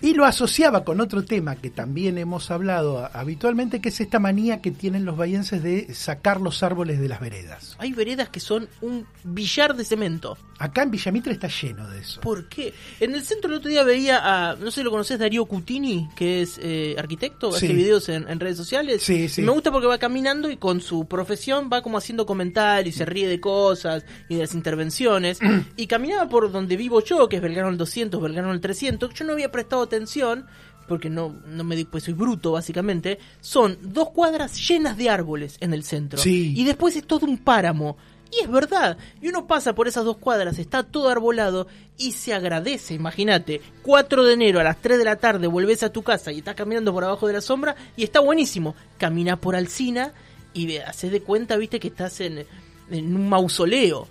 Y 0.00 0.14
lo 0.14 0.24
asociaba 0.24 0.84
con 0.84 1.00
otro 1.00 1.24
tema 1.24 1.56
que 1.56 1.70
también 1.70 2.18
hemos 2.18 2.50
hablado 2.50 3.10
habitualmente, 3.12 3.80
que 3.80 3.88
es 3.88 4.00
esta 4.00 4.18
manía 4.18 4.60
que 4.60 4.70
tienen 4.70 5.04
los 5.04 5.16
bahienses 5.16 5.62
de 5.62 5.92
sacar 5.94 6.40
los 6.40 6.62
árboles 6.62 7.00
de 7.00 7.08
las 7.08 7.20
veredas. 7.20 7.76
Hay 7.78 7.92
veredas 7.92 8.28
que 8.28 8.40
son 8.40 8.68
un 8.80 9.06
billar 9.24 9.74
de 9.74 9.84
cemento. 9.84 10.38
Acá 10.58 10.82
en 10.82 10.90
Villamitre 10.90 11.32
está 11.32 11.48
lleno 11.48 11.88
de 11.88 12.00
eso. 12.00 12.20
¿Por 12.20 12.48
qué? 12.48 12.74
En 12.98 13.14
el 13.14 13.22
centro 13.22 13.50
el 13.50 13.58
otro 13.58 13.70
día 13.70 13.84
veía 13.84 14.20
a, 14.22 14.56
no 14.56 14.70
sé 14.70 14.80
si 14.80 14.84
lo 14.84 14.90
conoces, 14.90 15.18
Darío 15.18 15.46
Cutini, 15.46 16.08
que 16.16 16.42
es 16.42 16.58
eh, 16.60 16.96
arquitecto, 16.98 17.48
hace 17.50 17.72
videos 17.72 18.08
en, 18.08 18.28
en 18.28 18.40
redes 18.40 18.56
sociales. 18.56 19.02
Sí, 19.02 19.28
sí. 19.28 19.42
Y 19.42 19.44
me 19.44 19.52
gusta 19.52 19.70
porque 19.70 19.86
va 19.86 19.98
caminando 19.98 20.50
y 20.50 20.56
con 20.56 20.80
su 20.80 21.06
profesión 21.06 21.70
va 21.72 21.82
como 21.82 21.98
haciendo 21.98 22.26
comentarios, 22.26 22.96
se 22.96 23.04
ríe 23.04 23.28
de 23.28 23.40
cosas 23.40 24.04
y 24.28 24.34
de 24.34 24.42
las 24.42 24.54
intervenciones. 24.54 25.38
y 25.76 25.86
caminaba 25.86 26.28
por 26.28 26.50
donde 26.50 26.76
vivo 26.76 27.02
yo, 27.02 27.28
que 27.28 27.36
es 27.36 27.42
Belgrano 27.42 27.68
al 27.68 27.78
200, 27.78 28.20
Belgrano 28.20 28.50
al 28.50 28.60
300. 28.60 29.14
Yo 29.14 29.24
no 29.24 29.32
había 29.32 29.50
prestado 29.50 29.87
atención 29.88 30.46
porque 30.86 31.10
no, 31.10 31.36
no 31.46 31.64
me 31.64 31.76
di, 31.76 31.84
pues 31.84 32.04
soy 32.04 32.14
bruto 32.14 32.52
básicamente, 32.52 33.18
son 33.42 33.76
dos 33.82 34.08
cuadras 34.10 34.56
llenas 34.68 34.96
de 34.96 35.10
árboles 35.10 35.58
en 35.60 35.74
el 35.74 35.84
centro. 35.84 36.18
Sí. 36.18 36.54
Y 36.56 36.64
después 36.64 36.96
es 36.96 37.06
todo 37.06 37.26
un 37.26 37.36
páramo. 37.36 37.96
Y 38.30 38.42
es 38.42 38.50
verdad, 38.50 38.96
y 39.22 39.28
uno 39.28 39.46
pasa 39.46 39.74
por 39.74 39.88
esas 39.88 40.04
dos 40.04 40.18
cuadras, 40.18 40.58
está 40.58 40.82
todo 40.82 41.08
arbolado 41.08 41.66
y 41.96 42.12
se 42.12 42.34
agradece, 42.34 42.92
imagínate, 42.94 43.62
4 43.82 44.22
de 44.24 44.34
enero 44.34 44.60
a 44.60 44.64
las 44.64 44.80
3 44.82 44.98
de 44.98 45.04
la 45.06 45.16
tarde 45.16 45.46
vuelves 45.46 45.82
a 45.82 45.90
tu 45.92 46.02
casa 46.02 46.30
y 46.30 46.38
estás 46.38 46.54
caminando 46.54 46.92
por 46.92 47.04
abajo 47.04 47.26
de 47.26 47.32
la 47.32 47.40
sombra 47.40 47.74
y 47.96 48.04
está 48.04 48.20
buenísimo. 48.20 48.74
Camina 48.98 49.40
por 49.40 49.56
Alcina 49.56 50.12
y 50.54 50.76
haces 50.76 51.10
de 51.10 51.22
cuenta, 51.22 51.56
viste, 51.56 51.80
que 51.80 51.88
estás 51.88 52.20
en, 52.20 52.44
en 52.90 53.14
un 53.16 53.28
mausoleo. 53.30 54.06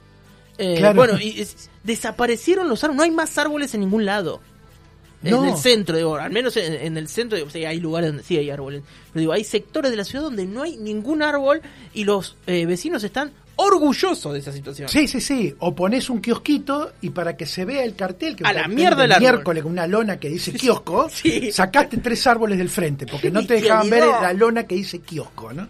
Eh, 0.58 0.78
Claro. 0.80 0.96
Bueno, 0.96 1.20
y 1.22 1.40
es- 1.42 1.70
desaparecieron 1.84 2.68
los 2.70 2.84
árboles, 2.84 2.98
no 2.98 3.04
hay 3.04 3.12
más 3.12 3.38
árboles 3.38 3.74
en 3.76 3.82
ningún 3.82 4.06
lado. 4.06 4.42
No. 5.24 5.44
En 5.44 5.50
el 5.50 5.58
centro, 5.58 5.98
digo, 5.98 6.16
al 6.16 6.32
menos 6.32 6.56
en, 6.58 6.74
en 6.74 6.98
el 6.98 7.08
centro, 7.08 7.38
digo, 7.38 7.50
hay 7.68 7.80
lugares 7.80 8.10
donde 8.12 8.24
sí 8.24 8.38
hay 8.38 8.50
árboles. 8.52 8.84
Pero 9.12 9.20
digo, 9.22 9.34
hay 9.34 9.44
sectores 9.44 9.90
de 9.92 9.98
la 9.98 10.04
ciudad 10.04 10.24
donde 10.26 10.46
no 10.46 10.62
hay 10.62 10.78
ningún 10.78 11.24
árbol 11.24 11.62
y 11.94 12.04
los 12.04 12.38
eh, 12.46 12.66
vecinos 12.68 13.04
están 13.04 13.32
orgullosos 13.56 14.34
de 14.34 14.40
esa 14.40 14.52
situación. 14.54 14.88
Sí, 14.88 15.08
sí, 15.08 15.20
sí. 15.20 15.56
O 15.60 15.74
pones 15.76 16.10
un 16.12 16.22
kiosquito 16.22 16.92
y 17.02 17.10
para 17.10 17.36
que 17.36 17.48
se 17.48 17.66
vea 17.66 17.84
el 17.84 17.96
cartel, 17.96 18.36
que 18.36 18.44
A 18.46 18.54
la 18.54 18.68
mierda 18.68 19.06
el 19.06 19.20
miércoles 19.20 19.64
con 19.64 19.72
una 19.72 19.88
lona 19.88 20.20
que 20.20 20.30
dice 20.30 20.54
kiosco, 20.54 21.10
Sí. 21.10 21.52
sacaste 21.52 21.98
tres 21.98 22.26
árboles 22.28 22.60
del 22.60 22.70
frente, 22.70 23.08
porque 23.08 23.32
no 23.32 23.44
te 23.48 23.56
dejaban 23.56 23.90
ver 23.90 24.06
la 24.06 24.32
lona 24.34 24.66
que 24.68 24.76
dice 24.76 25.00
kiosco, 25.00 25.52
¿no? 25.52 25.68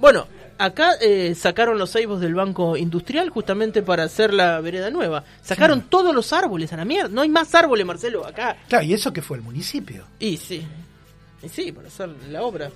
Bueno, 0.00 0.26
acá 0.58 0.92
eh, 1.00 1.34
sacaron 1.34 1.78
los 1.78 1.90
ceibos 1.92 2.20
del 2.20 2.34
Banco 2.34 2.76
Industrial 2.76 3.28
justamente 3.30 3.82
para 3.82 4.04
hacer 4.04 4.32
la 4.34 4.60
vereda 4.60 4.90
nueva. 4.90 5.24
Sacaron 5.42 5.82
todos 5.82 6.14
los 6.14 6.32
árboles 6.32 6.72
a 6.72 6.76
la 6.76 6.84
mierda. 6.84 7.08
No 7.08 7.20
hay 7.22 7.28
más 7.28 7.54
árboles, 7.54 7.86
Marcelo, 7.86 8.26
acá. 8.26 8.56
Claro, 8.68 8.84
y 8.84 8.92
eso 8.94 9.12
que 9.12 9.22
fue 9.22 9.36
el 9.38 9.42
municipio. 9.42 10.04
Y 10.18 10.36
sí, 10.36 10.62
y 11.42 11.48
sí, 11.48 11.72
para 11.72 11.88
hacer 11.88 12.10
la 12.30 12.42
obra. 12.42 12.70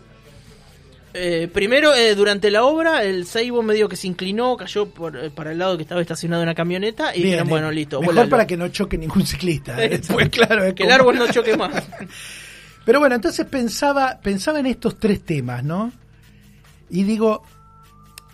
Eh, 1.19 1.49
primero, 1.51 1.95
eh, 1.95 2.15
durante 2.15 2.51
la 2.51 2.65
obra, 2.65 3.03
el 3.03 3.27
ceibo 3.27 3.63
medio 3.63 3.89
que 3.89 3.97
se 3.97 4.07
inclinó, 4.07 4.55
cayó 4.57 4.87
por, 4.91 5.17
eh, 5.17 5.31
para 5.31 5.53
el 5.53 5.59
lado 5.59 5.77
que 5.79 5.83
estaba 5.83 6.03
estacionado 6.03 6.43
una 6.43 6.55
camioneta 6.55 7.13
y 7.15 7.21
Bien, 7.21 7.25
dijeron, 7.31 7.49
bueno, 7.49 7.71
listo, 7.71 8.01
Mejor 8.01 8.15
volalo. 8.15 8.31
para 8.31 8.47
que 8.47 8.57
no 8.59 8.69
choque 8.69 8.99
ningún 8.99 9.25
ciclista. 9.27 9.77
Después, 9.77 10.29
claro, 10.31 10.65
es 10.65 10.75
que 10.75 10.83
el 10.83 10.91
como- 10.91 10.95
árbol 11.01 11.17
no 11.19 11.33
choque 11.33 11.57
más. 11.57 11.73
Pero 12.85 13.01
bueno, 13.01 13.15
entonces 13.15 13.47
pensaba, 13.47 14.21
pensaba 14.23 14.61
en 14.61 14.67
estos 14.67 14.99
tres 14.99 15.25
temas, 15.25 15.65
¿no? 15.65 15.91
Y 16.91 17.03
digo, 17.05 17.43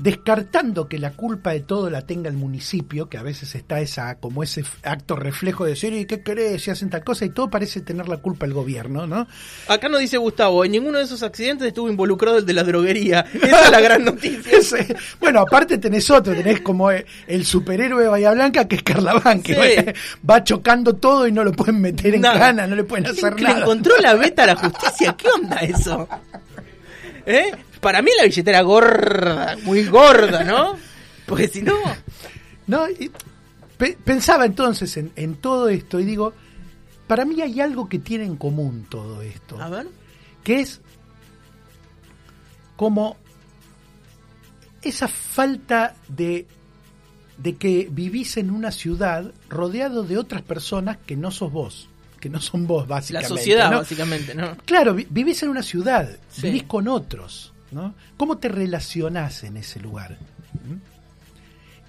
descartando 0.03 0.89
que 0.89 0.99
la 0.99 1.13
culpa 1.13 1.53
de 1.53 1.61
todo 1.61 1.89
la 1.89 2.03
tenga 2.03 2.29
el 2.29 2.37
municipio, 2.37 3.09
que 3.09 3.19
a 3.19 3.23
veces 3.23 3.55
está 3.55 3.81
esa, 3.81 4.17
como 4.17 4.43
ese 4.43 4.65
acto 4.83 5.15
reflejo 5.15 5.65
de 5.65 5.71
decir, 5.71 5.93
¿y 5.93 6.07
qué 6.07 6.23
querés? 6.23 6.63
Si 6.63 6.71
hacen 6.73 6.91
tal 6.91 7.05
cosa, 7.05 7.25
y 7.25 7.31
todo 7.31 7.49
parece 7.49 7.81
tener 7.83 8.09
la 8.09 8.17
culpa 8.17 8.45
el 8.47 8.53
gobierno, 8.53 9.07
¿no? 9.07 9.29
Acá 9.69 9.89
nos 9.89 10.01
dice 10.01 10.17
Gustavo, 10.19 10.65
en 10.65 10.73
ninguno 10.73 10.99
de 10.99 11.05
esos 11.05 11.23
accidentes 11.23 11.69
estuvo 11.69 11.89
involucrado 11.89 12.39
el 12.39 12.47
de 12.47 12.53
la 12.53 12.65
droguería. 12.65 13.21
Esa 13.33 13.65
es 13.67 13.71
la 13.71 13.81
gran 13.81 14.05
noticia. 14.05 14.53
Ese- 14.59 14.97
bueno, 15.21 15.41
aparte 15.41 15.79
tenés 15.79 16.11
otro, 16.11 16.35
tenés 16.35 16.61
como 16.63 16.91
eh, 16.91 17.07
el 17.29 17.45
superhéroe 17.47 18.03
de 18.03 18.09
Bahía 18.09 18.33
Blanca, 18.33 18.67
que 18.67 18.77
es 18.77 18.83
Carlaván, 18.83 19.41
que 19.41 19.53
Sí. 19.55 19.93
va, 20.29 20.43
chocando 20.43 20.95
todo 20.97 21.29
y 21.29 21.33
no 21.33 21.45
lo 21.45 21.53
pueden 21.53 21.81
meter 21.81 22.15
en 22.17 22.23
Nada. 22.23 22.39
cana, 22.41 22.67
no 22.67 22.75
le 22.75 22.83
pueden 22.85 23.07
hacer 23.07 23.35
Que 23.37 23.43
le 23.45 23.49
nada. 23.51 23.61
encontró 23.61 23.97
la 24.01 24.15
beta 24.15 24.43
a 24.43 24.47
la 24.47 24.57
justicia. 24.57 25.15
¿Qué 25.17 25.29
onda 25.29 25.57
eso? 25.59 26.09
¿Eh? 27.27 27.53
Para 27.83 28.01
mí 28.01 28.11
la 28.17 28.25
billetera 28.25 28.63
gorda, 28.63 29.57
muy 29.65 29.85
gorda, 29.85 30.43
¿no? 30.45 30.79
Porque 31.27 31.49
si 31.49 31.61
no... 31.63 31.75
¿No? 32.67 32.89
Y 32.89 33.11
pe- 33.77 33.99
pensaba 34.03 34.47
entonces 34.47 34.97
en, 34.97 35.13
en 35.17 35.35
todo 35.35 35.69
esto 35.69 35.99
y 36.01 36.05
digo, 36.05 36.33
para 37.09 37.25
mí 37.25 37.43
hay 37.43 37.61
algo 37.61 37.89
que 37.89 37.99
tiene 37.99 38.25
en 38.25 38.37
común 38.37 38.87
todo 38.89 39.21
esto, 39.21 39.61
A 39.61 39.69
ver. 39.69 39.89
que 40.45 40.61
es 40.61 40.81
como 42.77 43.17
esa 44.83 45.09
falta 45.09 45.95
de, 46.09 46.47
de 47.39 47.57
que 47.57 47.89
vivís 47.91 48.37
en 48.37 48.51
una 48.51 48.71
ciudad 48.73 49.33
rodeado 49.49 50.03
de 50.05 50.19
otras 50.19 50.43
personas 50.43 50.99
que 51.07 51.17
no 51.17 51.31
sos 51.31 51.53
vos, 51.53 51.89
que 52.21 52.29
no 52.29 52.41
son 52.41 52.67
vos 52.67 52.89
La 52.89 52.97
básicamente. 52.97 53.29
sociedad, 53.29 53.71
¿no? 53.71 53.79
básicamente, 53.79 54.35
¿no? 54.35 54.57
Claro, 54.65 54.95
vi- 54.95 55.07
vivís 55.11 55.43
en 55.43 55.49
una 55.51 55.63
ciudad, 55.63 56.17
Sí. 56.31 56.43
vivís 56.43 56.63
con 56.65 56.89
otros, 56.89 57.52
¿no? 57.73 57.95
¿Cómo 58.17 58.39
te 58.39 58.49
relacionás 58.49 59.45
en 59.45 59.57
ese 59.57 59.81
lugar? 59.81 60.19
¿Mm? 60.55 60.77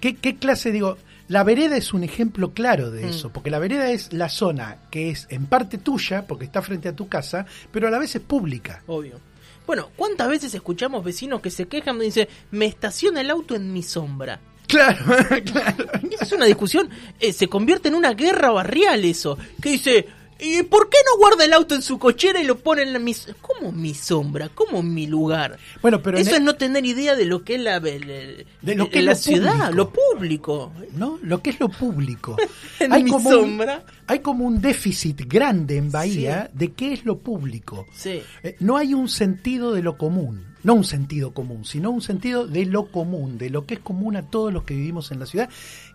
¿Qué, 0.00 0.16
qué 0.16 0.36
clase, 0.36 0.70
digo, 0.72 0.98
la 1.28 1.42
vereda 1.44 1.76
es 1.76 1.94
un 1.94 2.04
ejemplo 2.04 2.52
claro 2.52 2.90
de 2.90 3.04
Mm. 3.04 3.08
eso, 3.08 3.30
porque 3.30 3.50
la 3.50 3.58
vereda 3.58 3.90
es 3.90 4.12
la 4.12 4.28
zona 4.28 4.76
que 4.90 5.10
es 5.10 5.26
en 5.30 5.46
parte 5.46 5.78
tuya, 5.78 6.26
porque 6.26 6.44
está 6.44 6.60
frente 6.62 6.88
a 6.88 6.96
tu 6.96 7.08
casa, 7.08 7.46
pero 7.72 7.88
a 7.88 7.90
la 7.90 7.98
vez 7.98 8.14
es 8.16 8.22
pública. 8.22 8.82
Obvio. 8.86 9.18
Bueno, 9.66 9.88
¿cuántas 9.96 10.28
veces 10.28 10.54
escuchamos 10.54 11.02
vecinos 11.02 11.40
que 11.40 11.50
se 11.50 11.66
quejan 11.66 11.96
y 11.96 12.06
dicen, 12.06 12.28
me 12.50 12.66
estaciona 12.66 13.22
el 13.22 13.30
auto 13.30 13.54
en 13.54 13.72
mi 13.72 13.82
sombra? 13.82 14.38
Claro, 14.66 15.04
claro. 15.44 15.86
Esa 16.10 16.24
es 16.24 16.32
una 16.32 16.44
discusión, 16.44 16.90
eh, 17.18 17.32
se 17.32 17.48
convierte 17.48 17.88
en 17.88 17.94
una 17.94 18.12
guerra 18.12 18.50
barrial 18.50 19.02
eso. 19.06 19.38
Que 19.62 19.70
dice, 19.70 20.06
¿Y 20.40 20.62
por 20.64 20.88
qué 20.90 20.96
no 21.06 21.18
guarda 21.18 21.44
el 21.44 21.52
auto 21.52 21.74
en 21.74 21.82
su 21.82 21.98
cochera 21.98 22.40
y 22.42 22.44
lo 22.46 22.58
pone 22.58 22.82
en 22.82 22.92
la 22.92 22.98
mi 22.98 23.14
¿Cómo 23.40 23.70
mi 23.72 23.94
sombra? 23.94 24.48
¿Cómo 24.54 24.82
mi 24.82 25.06
lugar? 25.06 25.58
Bueno, 25.80 26.02
pero 26.02 26.18
Eso 26.18 26.30
el- 26.30 26.36
es 26.36 26.42
no 26.42 26.54
tener 26.56 26.84
idea 26.84 27.14
de 27.14 27.24
lo 27.24 27.44
que 27.44 27.54
es 27.54 27.60
la, 27.60 27.76
el- 27.76 28.46
De 28.60 28.74
lo 28.74 28.90
que 28.90 29.00
la 29.02 29.12
es 29.12 29.26
lo 29.26 29.32
ciudad, 29.34 29.70
público. 29.70 29.74
lo 29.76 29.92
público. 29.92 30.72
¿no? 30.94 31.18
Lo 31.22 31.40
que 31.42 31.50
es 31.50 31.60
lo 31.60 31.68
público. 31.68 32.36
En 32.80 33.04
mi 33.04 33.10
como 33.10 33.30
sombra. 33.30 33.76
Un, 33.86 33.92
hay 34.08 34.18
como 34.18 34.44
un 34.44 34.60
déficit 34.60 35.22
grande 35.26 35.76
en 35.76 35.90
Bahía 35.92 36.50
de 36.52 36.72
qué 36.72 36.92
es 36.92 37.04
lo 37.04 37.18
público. 37.18 37.86
Sí. 37.94 38.20
Eh, 38.42 38.56
no 38.60 38.76
hay 38.76 38.92
un 38.94 39.08
sentido 39.08 39.72
de 39.72 39.82
lo 39.82 39.96
común, 39.96 40.44
no 40.64 40.74
un 40.74 40.84
sentido 40.84 41.32
común, 41.32 41.64
sino 41.64 41.90
un 41.90 42.02
sentido 42.02 42.46
de 42.46 42.66
lo 42.66 42.90
común, 42.90 43.38
de 43.38 43.50
lo 43.50 43.64
que 43.66 43.74
es 43.74 43.80
común 43.80 44.16
a 44.16 44.22
todos 44.28 44.52
los 44.52 44.64
que 44.64 44.74
vivimos 44.74 45.12
en 45.12 45.20
la 45.20 45.26
ciudad, 45.26 45.48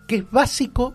que 0.08 0.16
es 0.16 0.30
básico 0.30 0.94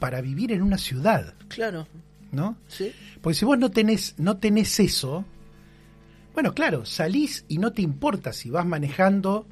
para 0.00 0.20
vivir 0.20 0.50
en 0.52 0.60
una 0.62 0.76
ciudad, 0.76 1.34
Claro. 1.48 1.86
¿No? 2.34 2.56
Sí. 2.68 2.92
Porque 3.20 3.38
si 3.38 3.44
vos 3.44 3.58
no 3.58 3.70
tenés, 3.70 4.14
no 4.18 4.36
tenés 4.36 4.78
eso, 4.80 5.24
bueno, 6.34 6.52
claro, 6.52 6.84
salís 6.84 7.44
y 7.48 7.58
no 7.58 7.72
te 7.72 7.82
importa 7.82 8.32
si 8.32 8.50
vas 8.50 8.66
manejando. 8.66 9.46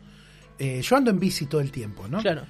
eh, 0.58 0.82
yo 0.82 0.96
ando 0.96 1.10
en 1.10 1.18
bici 1.20 1.46
todo 1.46 1.60
el 1.60 1.70
tiempo, 1.70 2.08
¿no? 2.08 2.20
Claro. 2.20 2.42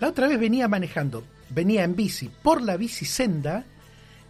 La 0.00 0.08
otra 0.08 0.26
vez 0.28 0.38
venía 0.38 0.66
manejando, 0.68 1.24
venía 1.50 1.84
en 1.84 1.94
bici 1.94 2.30
por 2.42 2.62
la 2.62 2.76
bicisenda 2.76 3.64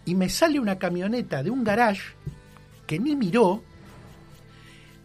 y 0.04 0.14
me 0.14 0.28
sale 0.28 0.58
una 0.58 0.78
camioneta 0.78 1.42
de 1.42 1.50
un 1.50 1.62
garage 1.64 2.02
que 2.86 2.98
ni 2.98 3.14
miró 3.14 3.62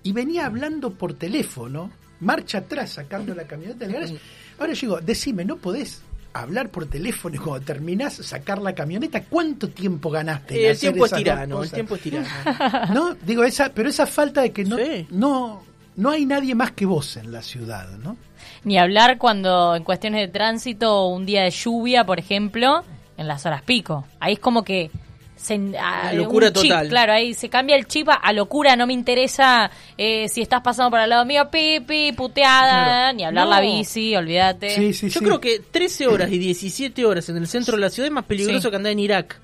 y 0.04 0.12
venía 0.13 0.46
hablando 0.46 0.92
por 0.94 1.13
teléfono, 1.13 1.92
marcha 2.22 2.60
atrás 2.60 2.92
sacando 2.92 3.36
la 3.36 3.46
camioneta 3.46 3.80
del 3.86 3.94
garage. 3.94 4.18
Ahora 4.60 4.74
yo 4.74 4.82
digo, 4.82 5.01
decime, 5.01 5.46
¿no 5.46 5.58
podés 5.58 6.01
hablar 6.41 6.70
por 6.70 6.86
teléfono 6.88 7.36
y 7.36 7.39
cuando 7.39 7.65
terminás 7.65 8.13
sacar 8.13 8.62
la 8.62 8.74
camioneta? 8.74 9.24
¿Cuánto 9.24 9.70
tiempo 9.70 10.10
ganaste? 10.10 10.56
en 10.60 10.65
el 10.65 10.72
hacer 10.72 10.91
tiempo 10.91 11.06
es 11.06 11.12
tirano, 11.13 11.63
el 11.63 11.72
tiempo 11.72 11.96
es 11.96 12.01
tirano. 12.01 12.27
No, 12.94 13.15
digo, 13.15 13.44
esa, 13.44 13.70
pero 13.70 13.89
esa 13.89 14.06
falta 14.08 14.41
de 14.41 14.51
que 14.51 14.63
no, 14.65 14.77
Sí. 14.77 15.08
no, 15.10 15.63
no 15.96 16.10
hay 16.12 16.25
nadie 16.25 16.56
más 16.56 16.72
que 16.72 16.86
vos 16.86 17.17
en 17.17 17.32
la 17.32 17.41
ciudad, 17.41 17.88
¿no? 18.03 18.17
Ni 18.63 18.77
hablar 18.77 19.17
cuando 19.17 19.75
en 19.75 19.84
cuestiones 19.84 20.22
de 20.22 20.27
tránsito, 20.27 21.08
un 21.08 21.25
día 21.25 21.44
de 21.44 21.51
lluvia, 21.51 22.06
por 22.06 22.20
ejemplo, 22.20 22.84
en 23.17 23.27
las 23.27 23.46
horas 23.46 23.62
pico. 23.62 24.06
Ahí 24.20 24.34
es 24.34 24.39
como 24.39 24.63
que... 24.63 24.91
Se, 25.38 25.60
a- 25.79 26.12
locura 26.13 26.51
chip, 26.51 26.72
total. 26.72 26.89
claro, 26.89 27.13
ahí 27.13 27.34
se 27.34 27.48
cambia 27.50 27.75
el 27.75 27.86
chip 27.88 28.10
a, 28.10 28.15
a 28.15 28.34
locura. 28.34 28.75
No 28.75 28.86
me 28.88 28.94
interesa 28.94 29.72
eh, 29.98 30.27
si 30.29 30.41
estás 30.41 30.62
pasando 30.62 30.89
por 30.91 31.00
al 31.00 31.10
lado 31.10 31.25
mío, 31.25 31.48
pipi, 31.50 32.12
puteada, 32.12 32.86
Claro. 33.12 33.17
ni 33.17 33.24
hablar 33.24 33.46
No. 33.46 33.51
la 33.51 33.62
bici, 33.62 34.15
olvídate. 34.15 34.72
Sí, 34.72 34.94
sí, 34.94 35.10
Yo 35.10 35.20
sí. 35.20 35.25
creo 35.25 35.39
que 35.39 35.60
13 35.72 36.08
horas 36.08 36.32
y 36.32 36.38
17 36.38 37.06
horas 37.06 37.29
en 37.29 37.38
el 37.38 37.48
centro 37.48 37.75
de 37.75 37.82
la 37.82 37.89
ciudad 37.89 38.08
es 38.08 38.13
más 38.13 38.25
peligroso 38.25 38.62
Sí. 38.62 38.70
que 38.70 38.75
andar 38.75 38.91
en 38.91 39.00
Irak. 39.00 39.39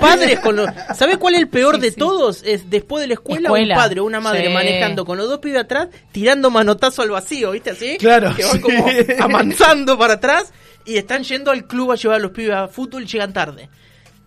Padres 0.00 0.40
con 0.40 0.56
los... 0.56 0.68
¿Sabés 0.96 1.18
cuál 1.18 1.34
es 1.34 1.40
el 1.40 1.48
peor 1.48 1.76
Sí, 1.76 1.80
de 1.82 1.90
sí. 1.90 1.96
todos? 1.96 2.42
Es 2.44 2.68
después 2.70 3.02
de 3.02 3.08
la 3.08 3.14
escuela, 3.14 3.48
Escuela. 3.48 3.74
un 3.74 3.80
padre 3.80 4.00
o 4.00 4.04
una 4.04 4.20
madre 4.20 4.46
Sí. 4.48 4.52
manejando 4.52 5.04
con 5.04 5.16
los 5.18 5.28
dos 5.28 5.38
pibes 5.38 5.60
atrás, 5.60 5.88
tirando 6.12 6.50
manotazo 6.50 7.02
al 7.02 7.10
vacío, 7.10 7.50
¿viste 7.52 7.70
así? 7.70 7.96
Claro, 7.98 8.34
Que 8.34 8.44
van 8.44 8.52
sí. 8.52 8.60
como 8.60 8.86
avanzando 9.20 9.98
para 9.98 10.14
atrás 10.14 10.52
y 10.86 10.96
están 10.96 11.22
yendo 11.24 11.50
al 11.50 11.66
club 11.66 11.92
a 11.92 11.96
llevar 11.96 12.16
a 12.16 12.20
los 12.22 12.30
pibes 12.32 12.54
a 12.54 12.68
fútbol 12.68 13.04
y 13.04 13.06
llegan 13.06 13.32
tarde. 13.32 13.68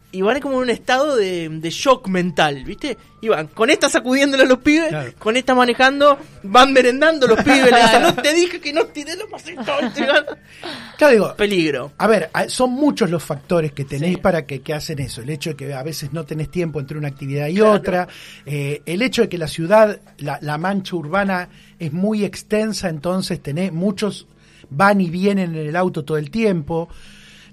Y 0.10 0.22
van 0.22 0.40
como 0.40 0.56
en 0.58 0.62
un 0.64 0.70
estado 0.70 1.18
de, 1.18 1.50
de 1.50 1.70
shock 1.70 2.08
mental, 2.08 2.64
¿viste? 2.64 2.98
Y 3.22 3.28
van 3.28 3.48
con 3.48 3.70
esta 3.70 3.90
sacudiéndole 3.90 4.44
a 4.44 4.46
los 4.46 4.60
pibes, 4.60 4.88
Claro. 4.88 5.12
con 5.20 5.36
esta 5.36 5.54
manejando, 5.54 6.18
van 6.44 6.72
merendando 6.72 7.28
los 7.28 7.38
pibes, 7.44 7.70
le 7.72 7.82
dicen, 7.82 8.02
no 8.04 8.14
te 8.16 8.34
dije 8.34 8.62
que 8.62 8.72
no 8.72 8.86
tiré 8.86 9.18
los 9.18 9.30
pasitos. 9.30 9.66
Claro, 10.98 11.14
digo, 11.14 11.36
Peligro. 11.36 11.92
A 11.98 12.08
ver, 12.08 12.30
son 12.48 12.72
muchos 12.72 13.10
los 13.10 13.24
factores 13.24 13.72
que 13.74 13.84
tenéis 13.86 14.18
para 14.20 14.46
que, 14.46 14.62
que 14.62 14.74
hacen 14.74 15.00
eso. 15.00 15.22
El 15.22 15.30
hecho 15.30 15.52
de 15.52 15.56
que 15.58 15.74
a 15.74 15.84
veces 15.84 16.14
no 16.14 16.24
tenés 16.26 16.50
tiempo 16.50 16.80
entre 16.80 16.98
una 16.98 17.10
actividad 17.10 17.48
y 17.48 17.62
otra. 17.62 18.08
eh, 18.46 18.82
el 18.86 19.02
hecho 19.02 19.24
de 19.24 19.30
que 19.30 19.38
la 19.38 19.48
ciudad, 19.48 20.00
la, 20.20 20.40
la 20.42 20.58
mancha 20.58 20.96
urbana 20.96 21.50
es 21.80 21.92
muy 21.94 22.24
extensa, 22.24 22.90
entonces 22.90 23.42
tenés 23.44 23.72
muchos 23.74 24.26
van 24.70 25.00
y 25.02 25.10
vienen 25.10 25.56
en 25.56 25.68
el 25.68 25.76
auto 25.76 26.04
todo 26.04 26.18
el 26.18 26.32
tiempo. 26.32 26.90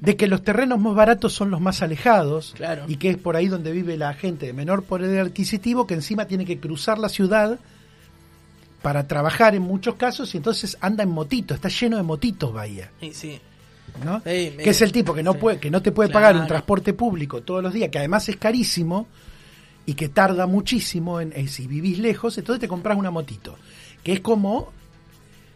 De 0.04 0.16
que 0.16 0.26
los 0.26 0.42
terrenos 0.42 0.78
más 0.80 0.94
baratos 0.94 1.32
son 1.32 1.50
los 1.50 1.60
más 1.60 1.82
alejados. 1.82 2.52
Claro. 2.56 2.84
Y 2.88 2.96
que 2.96 3.10
es 3.10 3.16
por 3.16 3.36
ahí 3.36 3.48
donde 3.48 3.72
vive 3.72 3.96
la 3.96 4.12
gente 4.14 4.46
de 4.46 4.52
menor 4.52 4.84
poder 4.84 5.18
adquisitivo 5.20 5.86
que 5.86 5.94
encima 5.94 6.26
tiene 6.26 6.44
que 6.44 6.58
cruzar 6.58 6.98
la 6.98 7.08
ciudad 7.08 7.58
para 8.82 9.06
trabajar 9.08 9.54
en 9.54 9.62
muchos 9.62 9.94
casos 9.94 10.34
y 10.34 10.36
entonces 10.38 10.76
anda 10.80 11.02
en 11.02 11.08
motito, 11.10 11.54
está 11.54 11.68
lleno 11.68 11.96
de 11.96 12.02
motitos 12.02 12.52
Bahía. 12.52 12.90
Sí, 13.00 13.12
sí. 13.14 13.40
¿no? 14.04 14.20
Me- 14.24 14.56
que 14.56 14.70
es 14.70 14.82
el 14.82 14.92
tipo 14.92 15.14
que 15.14 15.22
no 15.22 15.32
sí. 15.32 15.38
puede 15.38 15.58
que 15.58 15.70
no 15.70 15.80
te 15.80 15.92
puede 15.92 16.10
pagar 16.10 16.36
un 16.36 16.46
transporte 16.46 16.92
público 16.92 17.42
todos 17.42 17.62
los 17.62 17.72
días 17.72 17.88
que 17.90 17.98
además 17.98 18.28
es 18.28 18.36
carísimo 18.36 19.06
y 19.86 19.94
que 19.94 20.08
tarda 20.08 20.46
muchísimo 20.46 21.20
en, 21.20 21.32
en 21.34 21.48
si 21.48 21.66
vivís 21.66 21.98
lejos 21.98 22.36
entonces 22.36 22.60
te 22.60 22.68
compras 22.68 22.98
una 22.98 23.10
motito 23.10 23.56
que 24.02 24.12
es 24.14 24.20
como 24.20 24.72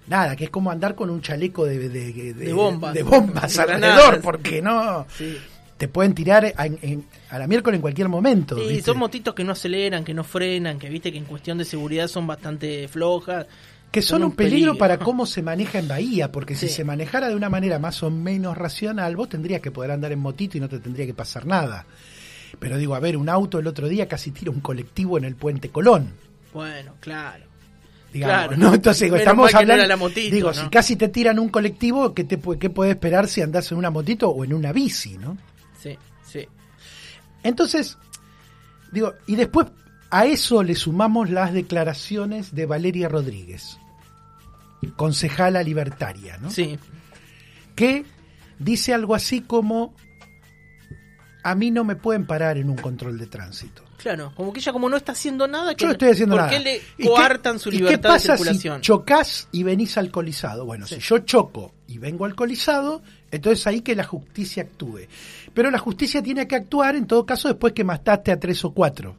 nada 0.09 0.35
que 0.37 0.45
es 0.45 0.50
como 0.50 0.71
andar 0.71 0.95
con 0.95 1.11
un 1.11 1.21
chaleco 1.23 1.65
de, 1.65 1.88
de, 1.88 2.12
de- 2.12 2.35
De 2.35 2.53
bombas. 2.53 2.95
de 2.95 3.03
bombas 3.03 3.55
De 3.55 3.62
alrededor 3.62 4.21
porque 4.21 4.61
no 4.62 5.07
Sí. 5.17 5.37
te 5.77 5.88
pueden 5.88 6.15
tirar 6.15 6.53
a, 6.57 6.67
en- 6.67 7.05
a 7.31 7.38
la 7.38 7.47
miércoles 7.47 7.77
en 7.79 7.83
cualquier 7.83 8.09
momento 8.09 8.57
Sí, 8.59 8.69
¿viste? 8.69 8.83
son 8.85 8.99
motitos 8.99 9.35
que 9.35 9.45
no 9.45 9.53
aceleran, 9.53 10.05
que 10.05 10.15
no 10.15 10.25
frenan, 10.25 10.79
que 10.79 10.88
viste 10.88 11.12
que 11.12 11.19
en 11.19 11.25
cuestión 11.25 11.59
de 11.59 11.65
seguridad 11.65 12.09
son 12.09 12.27
bastante 12.27 12.88
flojas. 12.88 13.47
que 13.91 14.03
son, 14.03 14.23
un 14.23 14.33
peligro, 14.33 14.55
peligro. 14.73 14.79
para 14.79 14.99
cómo 14.99 15.25
se 15.25 15.41
maneja 15.41 15.79
en 15.79 15.88
Bahía, 15.88 16.31
porque 16.31 16.55
si 16.55 16.69
se 16.69 16.85
manejara 16.85 17.29
de 17.31 17.35
una 17.35 17.49
manera 17.49 17.79
más 17.79 18.03
o 18.03 18.11
menos 18.11 18.57
racional, 18.59 19.17
vos 19.17 19.29
tendrías 19.31 19.62
que 19.62 19.71
poder 19.71 19.93
andar 19.93 20.12
en 20.12 20.19
motito 20.19 20.59
y 20.59 20.61
no 20.61 20.69
te 20.69 20.79
tendría 20.79 21.07
que 21.07 21.15
pasar 21.15 21.47
nada. 21.47 21.87
Pero 22.59 22.77
digo, 22.77 22.95
a 22.95 23.00
ver, 23.00 23.17
un 23.17 23.29
auto 23.31 23.59
el 23.59 23.67
otro 23.67 23.88
día 23.88 24.07
casi 24.07 24.31
tira 24.31 24.50
un 24.50 24.61
colectivo 24.61 25.17
en 25.17 25.25
el 25.25 25.37
puente 25.37 25.71
Colón. 25.71 26.12
Bueno, 26.53 26.95
claro. 27.00 27.45
Digamos, 28.12 28.35
Claro. 28.37 28.57
¿no? 28.57 28.75
Entonces, 28.75 29.03
digo, 29.03 29.17
estamos 29.17 29.53
no 29.53 29.59
hablando. 29.59 29.97
motito, 29.99 30.35
digo, 30.35 30.49
¿no? 30.49 30.55
si 30.55 30.69
casi 30.71 30.97
te 30.97 31.09
tiran 31.09 31.38
un 31.38 31.49
colectivo, 31.50 32.15
¿qué, 32.15 32.25
te, 32.25 32.41
qué 32.59 32.71
puede 32.71 32.93
esperar 32.93 33.29
si 33.29 33.43
andás 33.43 33.71
en 33.73 33.79
una 33.79 33.91
motito 33.91 34.31
o 34.31 34.45
en 34.45 34.55
una 34.55 34.73
bici, 34.73 35.19
no? 35.19 35.37
Sí, 35.81 35.97
sí. 36.27 36.49
Entonces, 37.43 37.99
digo, 38.93 39.15
y 39.27 39.37
después 39.37 39.67
a 40.11 40.25
eso 40.25 40.62
le 40.62 40.75
sumamos 40.75 41.29
las 41.31 41.53
declaraciones 41.53 42.55
de 42.55 42.65
Valeria 42.65 43.09
Rodríguez, 43.09 43.79
concejala 44.97 45.62
libertaria, 45.62 46.38
¿no? 46.38 46.50
Sí. 46.50 46.79
que 47.77 48.05
dice 48.59 48.95
algo 48.95 49.15
así 49.15 49.43
como 49.43 49.95
a 51.45 51.55
mí 51.55 51.71
no 51.71 51.85
me 51.85 51.95
pueden 51.97 52.27
parar 52.27 52.57
en 52.59 52.71
un 52.71 52.77
control 52.77 53.19
de 53.19 53.27
tránsito. 53.27 53.85
Claro, 53.99 54.33
como 54.37 54.52
que 54.52 54.61
ella 54.61 54.73
como 54.73 54.88
no 54.88 54.97
está 54.97 55.12
haciendo 55.12 55.47
nada, 55.49 55.75
que 55.75 55.83
Yo 55.83 55.87
no 55.88 55.93
estoy 55.93 56.11
haciendo 56.11 56.37
¿por 56.37 56.45
nada. 56.47 56.50
qué 56.57 56.61
le 56.61 56.76
¿Y 56.76 56.81
qué- 57.02 57.09
coartan 57.09 57.59
su 57.59 57.69
y 57.69 57.73
qué 57.73 57.78
libertad 57.78 58.09
de 58.11 58.14
pasa 58.14 58.37
circulación? 58.37 58.76
Si 58.76 58.83
chocas 58.83 59.49
y 59.52 59.62
venís 59.64 59.99
alcoholizado. 59.99 60.64
Bueno, 60.64 60.87
Sí. 60.87 60.95
si 60.97 61.00
yo 61.00 61.19
choco 61.19 61.73
y 61.88 61.99
vengo 61.99 62.25
alcoholizado, 62.25 63.02
entonces 63.31 63.67
ahí 63.67 63.81
que 63.81 63.97
la 63.97 64.05
justicia 64.05 64.62
actúe. 64.62 65.00
Pero 65.52 65.71
la 65.71 65.78
justicia 65.78 66.23
tiene 66.23 66.47
que 66.47 66.55
actuar 66.57 66.95
en 66.95 67.07
todo 67.07 67.26
caso 67.26 67.49
después 67.49 67.73
que 67.73 67.83
mataste 67.85 68.31
a 68.31 68.38
tres 68.38 68.64
o 68.64 68.71
cuatro. 68.73 69.17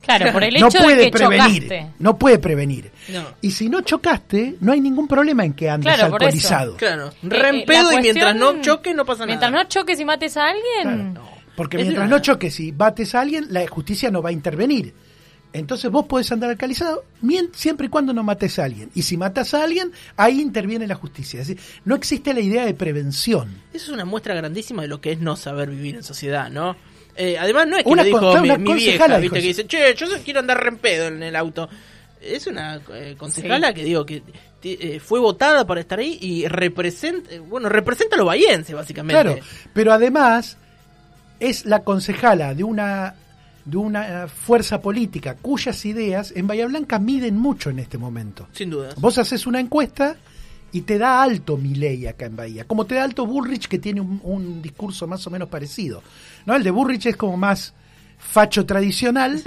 Claro, 0.00 0.32
por 0.32 0.44
el 0.44 0.54
no 0.60 0.68
hecho 0.68 0.78
puede 0.78 0.96
de 0.96 1.04
que 1.06 1.10
prevenir. 1.10 1.62
chocaste. 1.64 1.92
No 1.98 2.16
puede 2.18 2.38
prevenir. 2.38 2.90
No. 3.08 3.24
Y 3.40 3.50
si 3.50 3.68
no 3.68 3.80
chocaste, 3.80 4.54
no 4.60 4.72
hay 4.72 4.80
ningún 4.80 5.08
problema 5.08 5.44
en 5.44 5.54
que 5.54 5.68
andes 5.68 5.92
Claro, 5.92 6.14
alcoholizado. 6.14 6.76
Claro, 6.76 7.08
Eh, 7.08 7.12
re 7.22 7.48
en 7.48 7.54
eh, 7.56 7.64
y 7.66 8.00
mientras 8.02 8.36
no 8.36 8.52
cuestión- 8.52 8.62
choque 8.76 8.94
no 8.94 9.04
pasa 9.04 9.26
Mientras 9.26 9.50
nada. 9.50 9.64
no 9.64 9.68
choques 9.68 9.98
y 9.98 10.04
mates 10.04 10.36
a 10.36 10.46
alguien. 10.50 11.14
Claro. 11.14 11.28
Porque 11.58 11.76
Es 11.76 11.82
mientras 11.82 12.06
una- 12.06 12.16
no 12.16 12.22
choques 12.22 12.58
y 12.60 12.70
bates 12.72 13.14
a 13.14 13.20
alguien, 13.20 13.46
la 13.50 13.66
justicia 13.66 14.10
no 14.10 14.22
va 14.22 14.30
a 14.30 14.32
intervenir. 14.32 14.94
Entonces 15.52 15.90
vos 15.90 16.06
podés 16.06 16.30
andar 16.30 16.50
alcoholizado 16.50 17.04
mien- 17.22 17.50
siempre 17.54 17.86
y 17.86 17.90
cuando 17.90 18.12
no 18.12 18.22
mates 18.22 18.58
a 18.58 18.64
alguien. 18.64 18.90
Y 18.94 19.02
si 19.02 19.16
matas 19.16 19.54
a 19.54 19.64
alguien, 19.64 19.90
ahí 20.16 20.40
interviene 20.40 20.86
la 20.86 20.94
justicia. 20.94 21.40
Es 21.40 21.48
decir, 21.48 21.62
no 21.84 21.94
existe 21.96 22.32
la 22.34 22.40
idea 22.40 22.64
de 22.64 22.74
prevención. 22.74 23.48
Eso 23.72 23.86
es 23.86 23.88
una 23.88 24.04
muestra 24.04 24.34
grandísima 24.34 24.82
de 24.82 24.88
lo 24.88 25.00
que 25.00 25.12
es 25.12 25.20
no 25.20 25.36
saber 25.36 25.70
vivir 25.70 25.96
en 25.96 26.02
sociedad, 26.04 26.50
¿no? 26.50 26.76
Eh, 27.16 27.36
además 27.38 27.66
no 27.66 27.76
es 27.78 27.82
que 27.82 27.88
Una 27.90 28.02
lo 28.02 28.06
dijo 28.06 28.40
mi, 28.42 28.58
mi 28.58 28.74
vieja, 28.74 29.18
viste, 29.18 29.40
que 29.40 29.46
dice, 29.46 29.66
che, 29.66 29.94
yo 29.96 30.06
quiero 30.24 30.40
andar 30.40 30.62
re 30.62 30.68
en 30.68 30.76
pedo 30.78 31.08
en 31.08 31.22
el 31.22 31.34
auto. 31.34 31.68
Es 32.20 32.46
una 32.46 32.80
eh, 32.92 33.14
concejala 33.18 33.68
Sí. 33.68 33.74
que 33.74 33.84
digo 33.84 34.04
que 34.06 34.22
eh, 34.62 35.00
fue 35.00 35.18
votada 35.18 35.66
para 35.66 35.80
estar 35.80 35.98
ahí 35.98 36.18
y 36.20 36.46
representa, 36.46 37.30
bueno, 37.40 37.68
representa 37.68 38.16
a 38.16 38.18
los 38.18 38.26
bahienses, 38.26 38.74
básicamente. 38.74 39.22
Claro, 39.22 39.40
pero 39.72 39.92
además 39.92 40.58
es 41.40 41.64
la 41.64 41.84
concejala 41.84 42.54
de 42.54 42.64
una 42.64 43.14
de 43.64 43.76
una 43.76 44.28
fuerza 44.28 44.80
política 44.80 45.36
cuyas 45.36 45.84
ideas 45.84 46.32
en 46.34 46.46
Bahía 46.46 46.66
Blanca 46.66 46.98
miden 46.98 47.36
mucho 47.36 47.68
en 47.68 47.78
este 47.78 47.98
momento. 47.98 48.48
Sin 48.52 48.70
duda. 48.70 48.94
Vos 48.96 49.18
haces 49.18 49.46
una 49.46 49.60
encuesta 49.60 50.16
y 50.72 50.82
te 50.82 50.96
da 50.96 51.22
alto 51.22 51.58
Milei 51.58 52.06
acá 52.06 52.26
en 52.26 52.36
Bahía, 52.36 52.64
como 52.64 52.86
te 52.86 52.94
da 52.94 53.04
alto 53.04 53.26
Bullrich 53.26 53.68
que 53.68 53.78
tiene 53.78 54.00
un, 54.00 54.20
un 54.22 54.62
discurso 54.62 55.06
más 55.06 55.26
o 55.26 55.30
menos 55.30 55.48
parecido. 55.48 56.02
¿no? 56.46 56.56
El 56.56 56.62
de 56.62 56.70
Bullrich 56.70 57.06
es 57.06 57.16
como 57.16 57.36
más 57.36 57.74
facho 58.20 58.66
tradicional, 58.66 59.40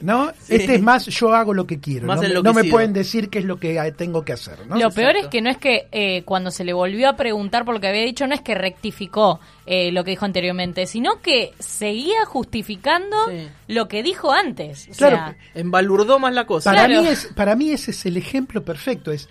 ¿no? 0.00 0.32
Este 0.48 0.74
es 0.76 0.82
más, 0.82 1.06
yo 1.06 1.32
hago 1.34 1.54
lo 1.54 1.66
que 1.66 1.78
quiero. 1.78 2.06
Más 2.06 2.16
no, 2.16 2.22
me, 2.22 2.28
no 2.28 2.34
me 2.34 2.48
enloquecido. 2.48 2.72
pueden 2.72 2.92
decir 2.92 3.28
qué 3.28 3.38
es 3.40 3.44
lo 3.44 3.58
que 3.60 3.92
tengo 3.96 4.24
que 4.24 4.32
hacer, 4.32 4.66
¿no? 4.66 4.76
Lo 4.76 4.90
peor 4.90 5.16
es 5.16 5.26
que 5.28 5.40
no 5.42 5.50
es 5.50 5.58
que 5.58 5.86
eh, 5.92 6.22
cuando 6.24 6.50
se 6.50 6.64
le 6.64 6.72
volvió 6.72 7.08
a 7.10 7.16
preguntar 7.16 7.64
por 7.64 7.74
lo 7.74 7.80
que 7.80 7.88
había 7.88 8.02
dicho, 8.04 8.26
no 8.26 8.34
es 8.34 8.40
que 8.40 8.54
rectificó 8.54 9.38
eh, 9.66 9.92
lo 9.92 10.02
que 10.02 10.10
dijo 10.10 10.24
anteriormente, 10.24 10.86
sino 10.86 11.20
que 11.20 11.52
seguía 11.60 12.24
justificando 12.26 13.16
Sí. 13.28 13.48
lo 13.68 13.86
que 13.86 14.02
dijo 14.02 14.32
antes. 14.32 14.88
O 14.90 14.96
Claro, 14.96 15.16
sea, 15.16 15.36
Embalurdó 15.54 16.18
más 16.18 16.32
la 16.34 16.46
cosa. 16.46 16.70
Para 16.72 16.86
Claro. 16.86 17.02
mí 17.02 17.08
es, 17.08 17.26
para 17.36 17.54
mí 17.54 17.70
ese 17.70 17.90
es 17.92 18.06
el 18.06 18.16
ejemplo 18.16 18.64
perfecto. 18.64 19.12
Es 19.12 19.28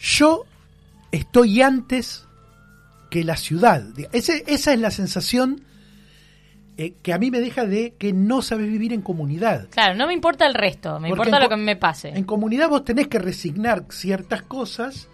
yo 0.00 0.44
estoy 1.12 1.62
antes 1.62 2.24
que 3.10 3.22
la 3.22 3.36
ciudad. 3.36 3.84
Ese- 4.12 4.44
esa 4.46 4.72
es 4.72 4.80
la 4.80 4.90
sensación 4.90 5.62
eh, 6.76 6.94
que 7.02 7.12
a 7.12 7.18
mí 7.18 7.30
me 7.30 7.40
deja 7.40 7.64
de 7.66 7.94
que 7.98 8.12
no 8.12 8.40
sabes 8.42 8.66
vivir 8.66 8.92
en 8.92 9.02
comunidad. 9.02 9.68
claro, 9.70 9.94
no 9.94 10.06
me 10.06 10.14
importa 10.14 10.46
el 10.46 10.54
resto, 10.54 10.98
me 11.00 11.08
Porque 11.08 11.28
importa 11.28 11.40
lo 11.44 11.48
que 11.50 11.56
me 11.56 11.76
pase. 11.76 12.08
En 12.10 12.24
comunidad 12.24 12.68
vos 12.68 12.84
tenés 12.84 13.08
que 13.08 13.18
resignar 13.18 13.84
ciertas 13.90 14.42
cosas 14.42 15.08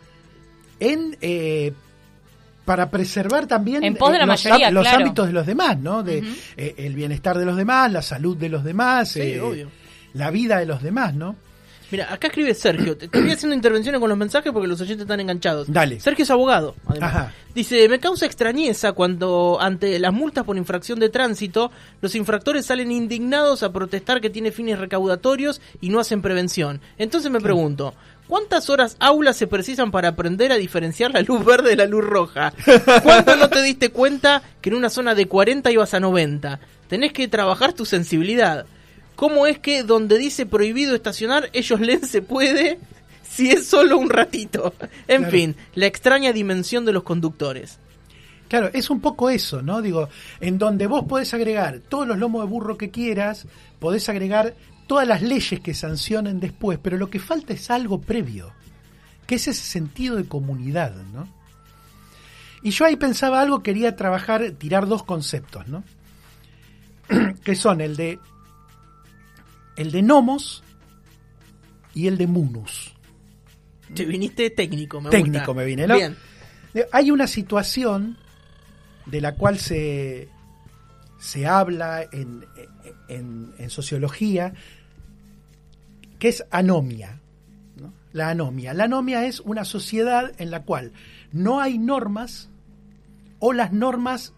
en 0.81 1.17
eh, 1.21 1.73
para 2.65 2.91
preservar 2.91 3.47
también 3.47 3.83
En 3.83 3.97
pos 3.97 4.13
de 4.13 4.19
la 4.19 4.27
los, 4.27 4.45
mayoría, 4.45 4.69
á- 4.69 4.71
los 4.71 4.83
claro. 4.83 4.99
ámbitos 4.99 5.27
de 5.27 5.33
los 5.33 5.47
demás, 5.47 5.79
¿no? 5.79 6.03
De 6.03 6.23
eh, 6.57 6.75
el 6.79 6.95
bienestar 6.95 7.37
de 7.39 7.45
los 7.47 7.57
demás, 7.57 7.91
la 7.91 8.03
salud 8.03 8.37
de 8.37 8.49
los 8.51 8.63
demás, 8.63 9.11
Sí, 9.13 9.21
eh, 9.23 9.41
obvio. 9.41 9.71
la 10.13 10.31
vida 10.31 10.59
de 10.59 10.67
los 10.67 10.83
demás, 10.83 11.15
¿no? 11.15 11.35
Mira, 11.91 12.13
acá 12.13 12.27
escribe 12.27 12.55
Sergio. 12.55 12.97
Te 12.97 13.09
voy 13.09 13.31
haciendo 13.31 13.55
intervenciones 13.55 14.01
con 14.01 14.11
los 14.11 14.19
mensajes 14.19 14.53
porque 14.53 14.69
los 14.69 14.81
oyentes 14.81 15.03
están 15.03 15.21
enganchados. 15.21 15.73
Dale. 15.73 16.01
Sergio 16.01 16.23
es 16.23 16.31
abogado, 16.31 16.75
además. 16.87 17.15
Ajá. 17.15 17.33
Dice, 17.55 17.89
me 17.89 17.99
causa 17.99 18.27
extrañeza 18.27 18.93
cuando 18.93 19.59
ante 19.61 19.99
las 19.99 20.13
multas 20.13 20.45
por 20.45 20.57
infracción 20.57 21.01
de 21.01 21.09
tránsito, 21.09 21.73
los 22.01 22.15
infractores 22.15 22.67
salen 22.67 22.93
indignados 22.93 23.63
a 23.63 23.73
protestar 23.73 24.21
que 24.21 24.31
tiene 24.31 24.53
fines 24.53 24.79
recaudatorios 24.79 25.61
y 25.81 25.89
no 25.89 25.99
hacen 25.99 26.23
prevención. 26.23 26.81
Entonces 26.99 27.31
me 27.31 27.41
pregunto, 27.41 27.95
¿cuántas 28.29 28.69
horas 28.69 28.97
aulas 29.01 29.37
se 29.37 29.47
precisan 29.47 29.91
para 29.91 30.09
aprender 30.09 30.53
a 30.53 30.57
diferenciar 30.57 31.13
la 31.13 31.23
luz 31.23 31.45
verde 31.45 31.71
de 31.71 31.77
la 31.77 31.87
luz 31.87 32.05
roja? 32.05 32.53
¿Cuándo 33.03 33.35
no 33.35 33.49
te 33.49 33.63
diste 33.63 33.89
cuenta 33.89 34.43
que 34.61 34.69
en 34.69 34.77
una 34.77 34.91
zona 34.91 35.15
de 35.15 35.27
40 35.27 35.71
ibas 35.73 35.95
a 35.95 36.01
90? 36.01 36.61
Tenés 36.87 37.13
que 37.13 37.29
trabajar 37.29 37.73
tu 37.73 37.87
sensibilidad. 37.87 38.67
¿Cómo 39.19 39.49
es 39.49 39.59
que 39.59 39.83
donde 39.83 40.17
dice 40.17 40.47
prohibido 40.47 40.95
estacionar, 40.95 41.51
ellos 41.53 41.81
leen 41.81 42.07
se 42.07 42.23
puede 42.23 42.79
si 43.29 43.51
es 43.51 43.67
solo 43.67 43.99
un 43.99 44.11
ratito? 44.11 44.73
En 45.09 45.23
Claro. 45.23 45.33
fin, 45.33 45.57
la 45.75 45.87
extraña 45.87 46.33
dimensión 46.33 46.85
de 46.85 46.93
los 46.93 47.03
conductores. 47.03 47.81
Claro, 48.47 48.71
es 48.73 48.91
un 48.91 49.01
poco 49.01 49.29
eso, 49.29 49.61
¿no? 49.61 49.83
Digo, 49.83 50.09
en 50.41 50.57
donde 50.57 50.87
vos 50.87 51.05
podés 51.09 51.35
agregar 51.35 51.81
todos 51.81 52.07
los 52.07 52.17
lomos 52.17 52.43
de 52.45 52.49
burro 52.49 52.79
que 52.79 52.93
quieras, 52.93 53.49
podés 53.81 54.09
agregar 54.09 54.55
todas 54.87 55.09
las 55.09 55.21
leyes 55.21 55.59
que 55.59 55.75
sancionen 55.75 56.39
después, 56.39 56.79
pero 56.81 56.97
lo 56.97 57.11
que 57.11 57.19
falta 57.19 57.53
es 57.53 57.73
algo 57.73 58.01
previo, 58.01 58.53
que 59.27 59.35
es 59.35 59.49
ese 59.49 59.65
sentido 59.67 60.15
de 60.15 60.27
comunidad, 60.27 60.95
¿no? 61.13 61.29
Y 62.63 62.71
yo 62.71 62.85
ahí 62.85 62.95
pensaba 62.95 63.41
algo, 63.41 63.65
quería 63.65 63.97
trabajar, 63.97 64.53
tirar 64.53 64.87
dos 64.87 65.03
conceptos, 65.03 65.67
¿no? 65.67 65.83
que 67.43 67.57
son 67.57 67.81
el 67.81 67.97
de 67.97 68.21
el 69.79 69.91
de 69.93 70.03
nomos 70.03 70.63
y 71.95 72.07
el 72.07 72.19
de 72.19 72.27
munus. 72.27 72.93
Te 73.95 74.05
viniste 74.05 74.51
técnico, 74.51 75.01
me 75.01 75.09
Técnico 75.11 75.39
gusta. 75.39 75.55
me 75.55 75.65
vine, 75.65 75.87
¿no? 75.87 75.95
Bien. 75.95 76.17
Hay 76.93 77.11
una 77.11 77.27
situación 77.27 78.19
de 79.07 79.21
la 79.23 79.35
cual 79.35 79.59
se, 79.59 80.29
se 81.19 81.47
habla 81.47 82.05
en, 82.13 82.45
en- 83.09 83.53
en 83.59 83.71
sociología 83.71 84.53
que 86.19 86.29
es 86.29 86.45
anomia. 86.51 87.21
¿no? 87.77 87.93
La 88.13 88.29
anomia. 88.31 88.75
La 88.75 88.85
anomia 88.85 89.25
es 89.25 89.41
una 89.41 89.65
sociedad 89.65 90.33
en 90.39 90.51
la 90.51 90.63
cual 90.65 90.93
no 91.33 91.61
hay 91.61 91.79
normas 91.79 92.51
o 93.39 93.53
las 93.55 93.73
normas 93.73 94.35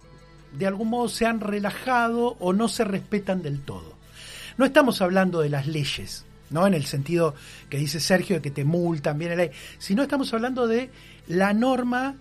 de 0.52 0.66
algún 0.66 0.88
modo 0.90 1.08
se 1.08 1.26
han 1.26 1.40
relajado 1.40 2.36
o 2.38 2.52
no 2.52 2.68
se 2.68 2.84
respetan 2.84 3.42
del 3.42 3.60
todo. 3.62 3.98
No 4.60 4.66
estamos 4.66 5.00
hablando 5.00 5.40
de 5.40 5.48
las 5.48 5.66
leyes, 5.66 6.26
¿no? 6.50 6.66
En 6.66 6.74
el 6.74 6.84
sentido 6.84 7.34
que 7.70 7.78
dice 7.78 7.98
Sergio 7.98 8.36
de 8.36 8.42
que 8.42 8.50
te 8.50 8.62
multan, 8.62 9.18
viene 9.18 9.34
la 9.34 9.44
ley, 9.44 9.52
sino 9.78 10.02
estamos 10.02 10.34
hablando 10.34 10.66
de 10.66 10.90
la 11.28 11.54
norma 11.54 12.14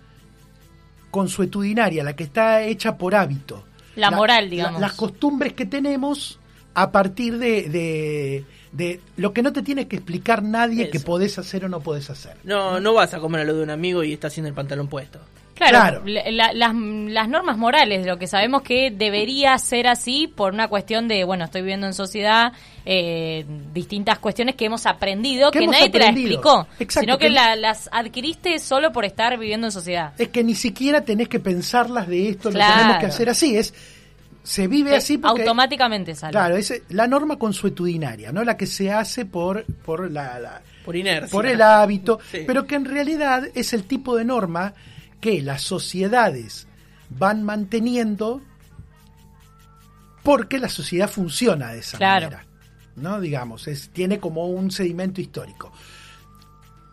consuetudinaria, 1.11 2.01
la 2.01 2.15
que 2.15 2.23
está 2.23 2.63
hecha 2.63 2.97
por 2.97 3.13
hábito. 3.13 3.65
La 3.97 4.09
moral, 4.09 4.49
digamos. 4.49 4.79
las 4.79 4.93
costumbres 4.93 5.51
que 5.51 5.65
tenemos 5.65 6.39
a 6.75 6.93
partir 6.93 7.39
de, 7.39 7.67
de, 7.67 8.45
de 8.71 9.01
lo 9.17 9.33
que 9.33 9.43
no 9.43 9.51
te 9.51 9.61
tiene 9.61 9.89
que 9.89 9.97
explicar 9.97 10.41
nadie 10.41 10.83
Eso. 10.83 10.91
que 10.93 11.01
podés 11.01 11.37
hacer 11.39 11.65
o 11.65 11.67
no 11.67 11.81
podés 11.81 12.09
hacer. 12.09 12.37
No, 12.45 12.79
no 12.79 12.93
vas 12.93 13.13
a 13.13 13.19
comer 13.19 13.41
a 13.41 13.43
lo 13.43 13.55
de 13.55 13.63
un 13.63 13.69
amigo 13.69 14.01
y 14.01 14.13
estás 14.13 14.31
sin 14.31 14.45
el 14.45 14.53
pantalón 14.53 14.87
puesto. 14.87 15.19
Claro, 15.59 16.01
Claro. 16.01 16.01
la- 16.05 16.31
la- 16.31 16.53
las, 16.53 16.73
las 16.75 17.29
normas 17.29 17.57
morales, 17.57 18.05
lo 18.05 18.17
que 18.17 18.25
sabemos 18.27 18.61
que 18.63 18.89
debería 18.91 19.57
ser 19.59 19.87
así 19.87 20.25
por 20.27 20.53
una 20.53 20.67
cuestión 20.67 21.07
de, 21.07 21.23
bueno, 21.25 21.45
estoy 21.45 21.61
viviendo 21.61 21.85
en 21.85 21.93
sociedad, 21.93 22.53
eh, 22.85 23.45
distintas 23.73 24.17
cuestiones 24.19 24.55
que 24.55 24.65
hemos 24.65 24.85
aprendido, 24.85 25.51
Que 25.51 25.59
hemos 25.59 25.75
nadie 25.75 25.89
te 25.89 25.99
las 25.99 26.09
explicó, 26.09 26.67
Exacto, 26.79 26.99
sino 27.01 27.17
que, 27.17 27.27
que- 27.27 27.33
la- 27.33 27.55
las 27.55 27.89
adquiriste 27.91 28.57
solo 28.59 28.91
por 28.91 29.05
estar 29.05 29.37
viviendo 29.37 29.67
en 29.67 29.71
sociedad. 29.71 30.13
Es 30.17 30.29
que 30.29 30.43
ni 30.43 30.55
siquiera 30.55 31.01
tenés 31.01 31.27
que 31.27 31.39
pensarlas 31.39 32.07
de 32.07 32.29
esto, 32.29 32.49
Claro. 32.51 32.71
lo 32.73 32.77
tenemos 32.81 32.99
que 33.01 33.05
hacer 33.07 33.29
así. 33.29 33.57
Es, 33.57 33.73
se 34.41 34.67
vive 34.67 34.95
así 34.95 35.17
porque... 35.17 35.41
Automáticamente 35.41 36.15
sale. 36.15 36.31
Claro, 36.31 36.55
es 36.55 36.81
la 36.89 37.05
norma 37.05 37.37
consuetudinaria, 37.37 38.31
¿no? 38.31 38.43
La 38.43 38.57
que 38.57 38.65
se 38.65 38.91
hace 38.91 39.25
por, 39.25 39.65
por 39.85 40.09
la, 40.09 40.39
la- 40.39 40.61
Por 40.85 40.95
inercia. 40.95 41.29
por 41.29 41.45
el 41.45 41.61
hábito, 41.61 42.19
Sí. 42.31 42.39
pero 42.47 42.65
que 42.65 42.75
en 42.75 42.85
realidad 42.85 43.43
es 43.53 43.73
el 43.73 43.83
tipo 43.83 44.15
de 44.15 44.25
norma 44.25 44.73
que 45.19 45.41
las 45.41 45.61
sociedades 45.61 46.67
van 47.09 47.43
manteniendo 47.43 48.41
porque 50.23 50.59
la 50.59 50.69
sociedad 50.69 51.09
funciona 51.09 51.71
de 51.73 51.79
esa 51.79 51.97
Claro. 51.97 52.25
manera. 52.27 52.45
¿No? 52.95 53.19
Digamos, 53.21 53.67
es, 53.67 53.89
tiene 53.89 54.19
como 54.19 54.47
un 54.47 54.71
sedimento 54.71 55.21
histórico. 55.21 55.71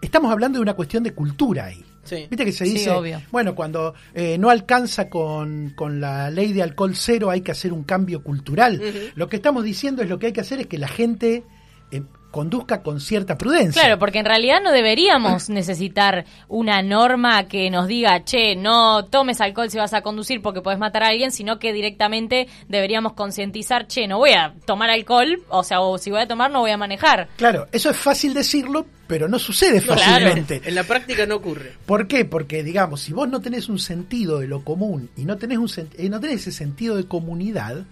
Estamos 0.00 0.30
hablando 0.30 0.58
de 0.58 0.62
una 0.62 0.74
cuestión 0.74 1.02
de 1.02 1.12
cultura 1.12 1.64
ahí. 1.66 1.84
Sí. 2.04 2.26
Viste 2.30 2.44
que 2.44 2.52
se 2.52 2.64
Sí, 2.66 2.72
dice, 2.74 2.90
obvio. 2.90 3.20
bueno, 3.32 3.56
cuando 3.56 3.94
eh, 4.14 4.38
no 4.38 4.48
alcanza 4.50 5.10
con, 5.10 5.70
con 5.74 6.00
la 6.00 6.30
ley 6.30 6.52
de 6.52 6.62
alcohol 6.62 6.94
cero 6.94 7.30
hay 7.30 7.40
que 7.40 7.50
hacer 7.50 7.72
un 7.72 7.82
cambio 7.82 8.22
cultural. 8.22 8.80
Lo 9.16 9.28
que 9.28 9.36
estamos 9.36 9.64
diciendo 9.64 10.02
es 10.02 10.08
lo 10.08 10.18
que 10.20 10.26
hay 10.26 10.32
que 10.32 10.40
hacer 10.42 10.60
es 10.60 10.68
que 10.68 10.78
la 10.78 10.86
gente 10.86 11.42
eh, 11.90 12.02
conduzca 12.37 12.83
con 12.83 13.01
cierta 13.01 13.38
prudencia. 13.38 13.81
Claro, 13.81 13.99
porque 13.99 14.18
en 14.18 14.27
realidad 14.27 14.61
no 14.62 14.70
deberíamos 14.70 15.49
necesitar 15.49 16.27
una 16.49 16.83
norma 16.83 17.49
que 17.49 17.70
nos 17.70 17.88
diga, 17.88 18.22
che, 18.25 18.55
no 18.57 19.07
tomes 19.07 19.40
alcohol 19.40 19.70
si 19.70 19.79
vas 19.79 19.94
a 19.94 20.03
conducir 20.03 20.42
porque 20.42 20.61
puedes 20.61 20.79
matar 20.79 21.03
a 21.03 21.09
alguien, 21.09 21.33
sino 21.33 21.59
que 21.59 21.72
directamente 21.72 22.46
deberíamos 22.68 23.14
concientizar, 23.14 23.87
che, 23.87 24.07
no 24.07 24.18
voy 24.18 24.33
a 24.33 24.53
tomar 24.66 24.90
alcohol, 24.90 25.38
o 25.49 25.64
sea, 25.64 25.81
o 25.81 25.96
si 25.96 26.11
voy 26.11 26.20
a 26.20 26.29
tomar 26.29 26.51
no 26.51 26.61
voy 26.61 26.72
a 26.72 26.77
manejar. 26.77 27.29
Claro, 27.37 27.66
eso 27.72 27.88
es 27.88 27.96
fácil 27.96 28.35
decirlo, 28.35 28.85
pero 29.07 29.29
no 29.29 29.38
sucede 29.38 29.81
Claro. 29.81 30.01
fácilmente. 30.03 30.61
En 30.64 30.75
la 30.75 30.85
práctica 30.85 31.25
no 31.25 31.37
ocurre. 31.37 31.72
¿Por 31.87 32.07
qué? 32.07 32.27
Porque, 32.27 32.62
digamos, 32.62 33.01
si 33.01 33.14
vos 33.14 33.29
no 33.29 33.40
tenés 33.40 33.70
un 33.70 33.79
sentido 33.79 34.40
de 34.40 34.46
lo 34.49 34.62
común 34.62 35.09
y 35.16 35.25
no 35.25 35.38
tenés, 35.38 35.57
un 35.59 35.68
sen- 35.68 35.88
eh, 35.96 36.09
no 36.11 36.20
tenés 36.20 36.42
ese 36.42 36.53
sentido 36.53 36.96
de 36.96 37.05
comunidad, 37.05 37.85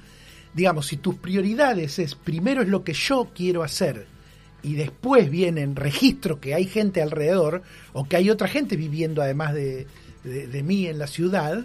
digamos, 0.52 0.86
si 0.88 0.96
tus 0.98 1.14
prioridades 1.16 1.98
es 1.98 2.14
primero 2.14 2.62
es 2.62 2.68
lo 2.68 2.84
que 2.84 2.92
yo 2.92 3.28
quiero 3.34 3.62
hacer 3.62 4.06
y 4.64 4.74
después 4.74 5.30
vienen 5.30 5.76
registro 5.76 6.40
que 6.40 6.54
hay 6.54 6.64
gente 6.66 7.00
alrededor 7.02 7.62
o 7.92 8.04
que 8.08 8.16
hay 8.16 8.30
otra 8.30 8.48
gente 8.48 8.76
viviendo 8.76 9.22
además 9.22 9.54
de, 9.54 9.86
de- 10.24 10.62
mí 10.62 10.86
en 10.86 10.98
la 10.98 11.06
ciudad, 11.06 11.64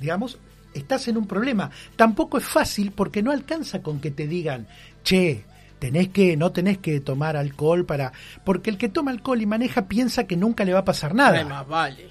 digamos, 0.00 0.38
estás 0.72 1.08
en 1.08 1.16
un 1.16 1.26
problema. 1.26 1.70
Tampoco 1.96 2.38
es 2.38 2.44
fácil 2.44 2.92
porque 2.92 3.22
no 3.22 3.32
alcanza 3.32 3.82
con 3.82 4.00
que 4.00 4.10
te 4.12 4.26
digan, 4.28 4.68
che, 5.02 5.44
tenés 5.80 6.08
que, 6.10 6.36
no 6.36 6.52
tenés 6.52 6.78
que 6.78 7.00
tomar 7.00 7.36
alcohol 7.36 7.84
para. 7.84 8.12
Porque 8.44 8.70
el 8.70 8.78
que 8.78 8.88
toma 8.88 9.10
alcohol 9.10 9.42
y 9.42 9.46
maneja 9.46 9.88
piensa 9.88 10.24
que 10.24 10.36
nunca 10.36 10.64
le 10.64 10.72
va 10.72 10.78
a 10.80 10.84
pasar 10.84 11.14
nada. 11.14 11.44
Más 11.44 11.66
vale. 11.66 12.08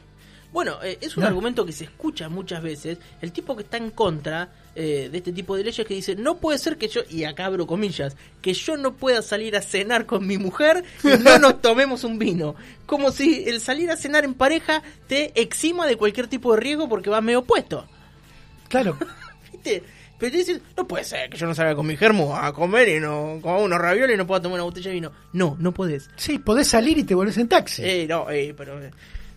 Bueno, 0.52 0.78
eh, 0.84 0.98
es 1.02 1.16
un 1.16 1.22
No. 1.22 1.28
argumento 1.28 1.66
que 1.66 1.72
se 1.72 1.84
escucha 1.84 2.28
muchas 2.28 2.64
veces. 2.64 2.98
El 3.22 3.32
tipo 3.32 3.56
que 3.56 3.64
está 3.64 3.78
en 3.78 3.92
contra 3.92 4.50
eh, 4.76 5.10
de 5.12 5.18
este 5.18 5.32
tipo 5.32 5.56
de 5.56 5.64
leyes 5.64 5.86
que 5.86 5.94
dice, 5.94 6.16
no 6.16 6.38
puede 6.38 6.58
ser 6.58 6.78
que 6.78 6.88
yo, 6.88 7.02
y 7.10 7.24
acá 7.26 7.46
abro 7.46 7.68
comillas, 7.68 8.16
que 8.42 8.54
yo 8.54 8.78
no 8.78 8.94
pueda 8.96 9.22
salir 9.22 9.56
a 9.56 9.62
cenar 9.62 10.06
con 10.06 10.26
mi 10.26 10.38
mujer 10.38 10.84
y 11.04 11.22
no 11.22 11.38
nos 11.38 11.62
tomemos 11.62 12.04
un 12.04 12.18
vino. 12.18 12.56
Como 12.86 13.12
si 13.12 13.44
el 13.48 13.60
salir 13.62 13.92
a 13.92 13.98
cenar 13.98 14.24
en 14.24 14.34
pareja 14.34 14.82
te 15.08 15.40
exima 15.40 15.86
de 15.86 15.98
cualquier 15.98 16.28
tipo 16.28 16.54
de 16.56 16.62
riesgo 16.62 16.88
porque 16.90 17.10
vas 17.10 17.22
medio 17.22 17.40
opuesto. 17.40 17.86
Claro, 18.70 18.98
¿Viste? 19.52 19.84
Pero 20.18 20.32
te 20.34 20.38
dicen, 20.40 20.62
no 20.76 20.86
puede 20.88 21.04
ser 21.06 21.30
que 21.30 21.38
yo 21.38 21.46
no 21.48 21.56
salga 21.56 21.76
con 21.76 21.88
mi 21.88 21.96
germo 21.96 22.36
a 22.36 22.54
comer 22.54 22.90
y 22.90 23.00
no 23.00 23.40
coma 23.42 23.58
unos 23.60 23.80
ravioles 23.80 24.16
y 24.16 24.18
no 24.18 24.28
pueda 24.28 24.42
tomar 24.42 24.56
una 24.56 24.64
botella 24.64 24.90
de 24.90 24.96
vino. 24.96 25.12
No, 25.32 25.56
no 25.60 25.74
podés. 25.74 26.10
sí, 26.18 26.40
podés 26.40 26.68
salir 26.68 26.98
y 26.98 27.04
te 27.04 27.16
volvés 27.16 27.38
en 27.38 27.48
taxi. 27.48 27.82
Eh, 27.86 28.06
no, 28.08 28.30
eh, 28.30 28.54
pero 28.58 28.80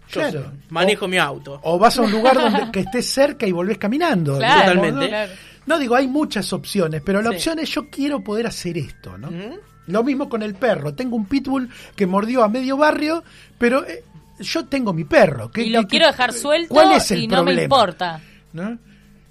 eh, 0.09 0.13
yo 0.13 0.21
Claro. 0.21 0.53
manejo 0.71 1.09
mi 1.09 1.19
auto. 1.19 1.61
O 1.63 1.79
vas 1.79 1.97
a 1.99 2.03
un 2.03 2.11
lugar 2.13 2.35
donde 2.37 2.71
que 2.73 2.81
estés 2.81 3.07
cerca 3.07 3.47
y 3.47 3.53
volvés 3.53 3.79
caminando. 3.79 4.39
Claro, 4.39 4.55
digamos, 4.61 4.75
Totalmente. 4.85 5.09
claro. 5.09 5.33
No 5.67 5.79
digo, 5.79 5.95
hay 5.95 6.09
muchas 6.09 6.53
opciones, 6.53 7.03
pero 7.05 7.23
la 7.23 7.31
Sí. 7.31 7.37
opción 7.37 7.59
es 7.61 7.71
yo 7.71 7.89
quiero 7.89 8.21
poder 8.21 8.47
hacer 8.49 8.77
esto, 8.79 9.17
¿no? 9.17 9.31
¿Mm? 9.31 9.55
Lo 9.87 10.03
mismo 10.05 10.29
con 10.29 10.43
el 10.43 10.55
perro. 10.55 10.95
Tengo 10.95 11.17
un 11.17 11.27
pitbull 11.27 11.69
que 11.97 12.07
mordió 12.07 12.43
a 12.45 12.49
medio 12.49 12.77
barrio, 12.77 13.23
pero 13.59 13.85
eh, 13.87 14.03
yo 14.41 14.65
tengo 14.67 14.93
mi 14.93 15.05
perro. 15.05 15.51
¿Qué- 15.51 15.63
Y 15.65 15.71
lo 15.71 15.83
qué- 15.83 15.87
quiero 15.89 16.07
qué- 16.07 16.11
dejar 16.13 16.33
suelto 16.33 16.75
¿Cuál 16.75 16.93
es 16.93 17.11
el 17.13 17.23
y 17.23 17.27
no 17.29 17.45
me 17.45 17.55
importa. 17.63 18.21
¿no? 18.53 18.77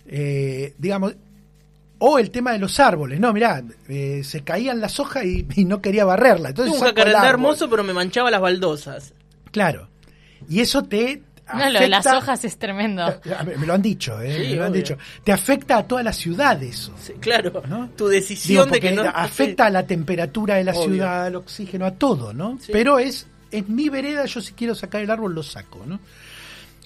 Eh, 0.08 0.74
digamos, 0.78 1.16
o 2.00 2.18
el 2.18 2.32
tema 2.32 2.52
de 2.54 2.60
los 2.60 2.80
árboles. 2.80 3.20
No, 3.20 3.32
mirá, 3.34 3.62
eh, 3.88 4.22
se 4.24 4.42
caían 4.44 4.82
las 4.82 5.00
hojas 5.00 5.24
y, 5.26 5.46
y 5.56 5.66
no 5.66 5.82
quería 5.82 6.04
barrerla. 6.06 6.50
Entonces 6.50 6.74
Tuve 6.74 6.82
un 6.82 6.88
jacarandá 6.96 7.30
hermoso, 7.30 7.70
pero 7.70 7.84
me 7.84 7.94
manchaba 7.94 8.32
las 8.32 8.42
baldosas. 8.42 9.14
Claro. 9.52 9.90
Y 10.50 10.60
eso 10.62 10.84
te. 10.84 11.22
No, 11.54 11.70
lo 11.70 11.80
de 11.82 11.90
las 11.90 12.06
hojas 12.06 12.46
es 12.46 12.58
tremendo. 12.58 13.04
Me 13.60 13.66
lo 13.66 13.74
han 13.74 13.82
dicho, 13.82 14.22
¿eh? 14.22 14.34
Sí, 14.46 14.50
me 14.52 14.56
lo 14.56 14.64
han 14.64 14.72
obvio. 14.72 14.82
dicho. 14.82 14.98
Te 15.24 15.34
afecta 15.34 15.78
a 15.80 15.88
toda 15.88 16.02
la 16.02 16.14
ciudad 16.14 16.62
eso. 16.64 16.94
Sí, 16.98 17.14
claro, 17.20 17.62
¿no? 17.68 17.90
tu 17.90 18.08
Digo, 18.08 18.10
decisión 18.10 18.66
de 18.66 18.70
porque 18.70 18.90
que 18.90 18.96
no... 18.96 19.04
afecta 19.14 19.66
a 19.66 19.70
la 19.70 19.86
temperatura 19.86 20.56
de 20.56 20.64
la 20.64 20.72
Obvio. 20.72 20.84
ciudad, 20.86 21.26
al 21.26 21.36
oxígeno, 21.36 21.86
a 21.86 21.92
todo, 21.92 22.34
¿no? 22.34 22.58
Sí. 22.62 22.72
Pero 22.72 23.00
es, 23.00 23.28
es 23.52 23.68
mi 23.68 23.90
vereda, 23.90 24.26
yo 24.26 24.40
si 24.40 24.54
quiero 24.54 24.76
sacar 24.76 25.02
el 25.02 25.12
árbol 25.12 25.34
lo 25.36 25.44
saco, 25.44 25.84
¿no? 25.86 26.00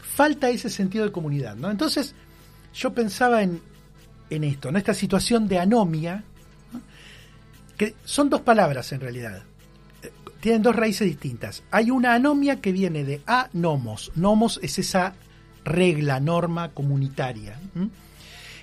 Falta 0.01 0.49
ese 0.49 0.69
sentido 0.71 1.05
de 1.05 1.11
comunidad, 1.11 1.55
¿no? 1.55 1.69
Entonces, 1.69 2.15
yo 2.73 2.91
pensaba 2.91 3.43
en, 3.43 3.61
en 4.31 4.43
esto, 4.45 4.71
¿no? 4.71 4.79
Esta 4.79 4.95
situación 4.95 5.47
de 5.47 5.59
anomia, 5.59 6.23
¿no? 6.73 6.81
que 7.77 7.93
son 8.03 8.29
dos 8.31 8.41
palabras 8.41 8.91
en 8.93 9.01
realidad. 9.01 9.43
Tienen 10.45 10.61
dos 10.61 10.75
raíces 10.75 11.07
distintas. 11.07 11.63
Hay 11.71 11.89
una 11.89 12.13
anomia 12.13 12.61
que 12.61 12.71
viene 12.71 13.03
de 13.03 13.19
anomos. 13.25 14.11
Nomos 14.13 14.59
es 14.61 14.77
esa 14.77 15.15
regla, 15.63 16.19
norma 16.19 16.69
comunitaria. 16.69 17.59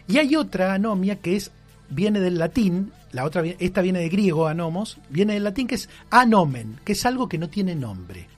Y 0.07 0.19
hay 0.19 0.37
otra 0.37 0.75
anomia 0.75 1.17
que 1.17 1.35
es 1.35 1.51
viene 1.89 2.21
del 2.21 2.39
latín, 2.39 2.93
la 3.11 3.25
otra 3.25 3.43
esta 3.59 3.83
viene 3.83 3.99
de 3.99 4.11
griego 4.11 4.47
anomos, 4.47 4.99
viene 5.09 5.33
del 5.35 5.43
latín 5.43 5.67
que 5.67 5.75
es 5.75 5.89
anomen, 6.09 6.79
que 6.85 6.93
es 6.93 7.05
algo 7.05 7.29
que 7.29 7.37
no 7.37 7.49
tiene 7.49 7.75
nombre, 7.75 8.29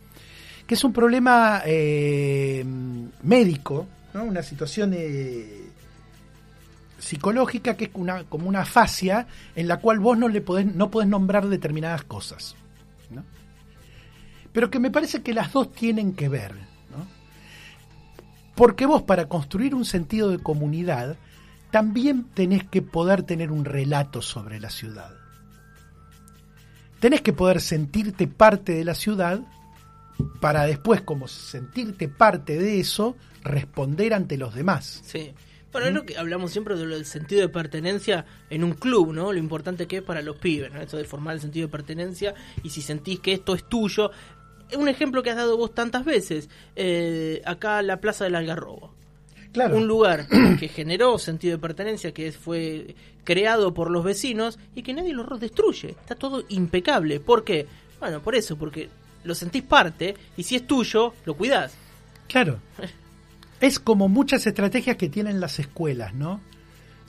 que 0.66 0.74
es 0.74 0.82
un 0.82 0.94
problema 0.94 1.60
eh, 1.66 2.64
médico, 3.24 3.86
una 4.14 4.42
situación 4.42 4.94
eh, 4.96 5.66
psicológica 6.98 7.76
que 7.76 7.84
es 7.84 7.90
como 7.90 8.48
una 8.48 8.64
fascia 8.64 9.26
en 9.54 9.68
la 9.68 9.80
cual 9.80 9.98
vos 9.98 10.16
no 10.16 10.28
le 10.28 10.40
podés, 10.40 10.64
no 10.64 10.90
podés 10.90 11.10
nombrar 11.10 11.46
determinadas 11.46 12.04
cosas. 12.04 12.56
Pero 14.52 14.70
que 14.70 14.78
me 14.78 14.90
parece 14.90 15.22
que 15.22 15.34
las 15.34 15.52
dos 15.52 15.72
tienen 15.72 16.14
que 16.14 16.28
ver. 16.28 16.52
¿no? 16.54 17.06
Porque 18.54 18.86
vos 18.86 19.02
para 19.02 19.28
construir 19.28 19.74
un 19.74 19.84
sentido 19.84 20.30
de 20.30 20.38
comunidad 20.38 21.16
también 21.70 22.24
tenés 22.34 22.64
que 22.64 22.82
poder 22.82 23.24
tener 23.24 23.50
un 23.50 23.64
relato 23.64 24.22
sobre 24.22 24.60
la 24.60 24.70
ciudad. 24.70 25.12
Tenés 27.00 27.20
que 27.20 27.32
poder 27.32 27.60
sentirte 27.60 28.28
parte 28.28 28.72
de 28.72 28.84
la 28.84 28.94
ciudad 28.94 29.40
para 30.40 30.64
después, 30.64 31.02
como 31.02 31.26
sentirte 31.26 32.08
parte 32.08 32.56
de 32.58 32.78
eso, 32.78 33.16
responder 33.42 34.14
ante 34.14 34.36
los 34.36 34.54
demás. 34.54 35.02
Bueno, 35.74 35.88
es 35.88 35.94
lo 35.94 36.06
que 36.06 36.16
hablamos 36.16 36.52
siempre 36.52 36.76
de 36.76 36.86
lo 36.86 36.94
del 36.94 37.04
sentido 37.04 37.40
de 37.40 37.48
pertenencia 37.48 38.24
en 38.48 38.62
un 38.62 38.74
club, 38.74 39.12
¿no? 39.12 39.32
Lo 39.32 39.40
importante 39.40 39.88
que 39.88 39.96
es 39.96 40.02
para 40.04 40.22
los 40.22 40.36
pibes, 40.36 40.72
¿no? 40.72 40.80
Eso 40.80 40.96
de 40.96 41.04
formar 41.04 41.34
el 41.34 41.40
sentido 41.40 41.66
de 41.66 41.72
pertenencia 41.72 42.32
y 42.62 42.70
si 42.70 42.80
sentís 42.80 43.18
que 43.18 43.32
esto 43.32 43.56
es 43.56 43.68
tuyo. 43.68 44.12
Un 44.78 44.86
ejemplo 44.86 45.20
que 45.24 45.30
has 45.30 45.36
dado 45.36 45.56
vos 45.56 45.74
tantas 45.74 46.04
veces, 46.04 46.48
eh, 46.76 47.42
acá 47.44 47.82
la 47.82 48.00
Plaza 48.00 48.22
del 48.22 48.36
Algarrobo. 48.36 48.94
Claro. 49.52 49.76
Un 49.76 49.88
lugar 49.88 50.28
que 50.60 50.68
generó 50.68 51.18
sentido 51.18 51.56
de 51.56 51.60
pertenencia, 51.60 52.14
que 52.14 52.30
fue 52.30 52.94
creado 53.24 53.74
por 53.74 53.90
los 53.90 54.04
vecinos 54.04 54.60
y 54.76 54.84
que 54.84 54.94
nadie 54.94 55.12
lo 55.12 55.24
destruye. 55.38 55.88
Está 55.88 56.14
todo 56.14 56.44
impecable. 56.50 57.18
¿Por 57.18 57.42
qué? 57.42 57.66
Bueno, 57.98 58.22
por 58.22 58.36
eso, 58.36 58.56
porque 58.56 58.90
lo 59.24 59.34
sentís 59.34 59.64
parte 59.64 60.14
y 60.36 60.44
si 60.44 60.54
es 60.54 60.68
tuyo, 60.68 61.14
lo 61.24 61.34
cuidás. 61.34 61.74
Claro. 62.28 62.60
Es 63.60 63.78
como 63.78 64.08
muchas 64.08 64.46
estrategias 64.46 64.96
que 64.96 65.08
tienen 65.08 65.40
las 65.40 65.58
escuelas, 65.58 66.14
¿no? 66.14 66.40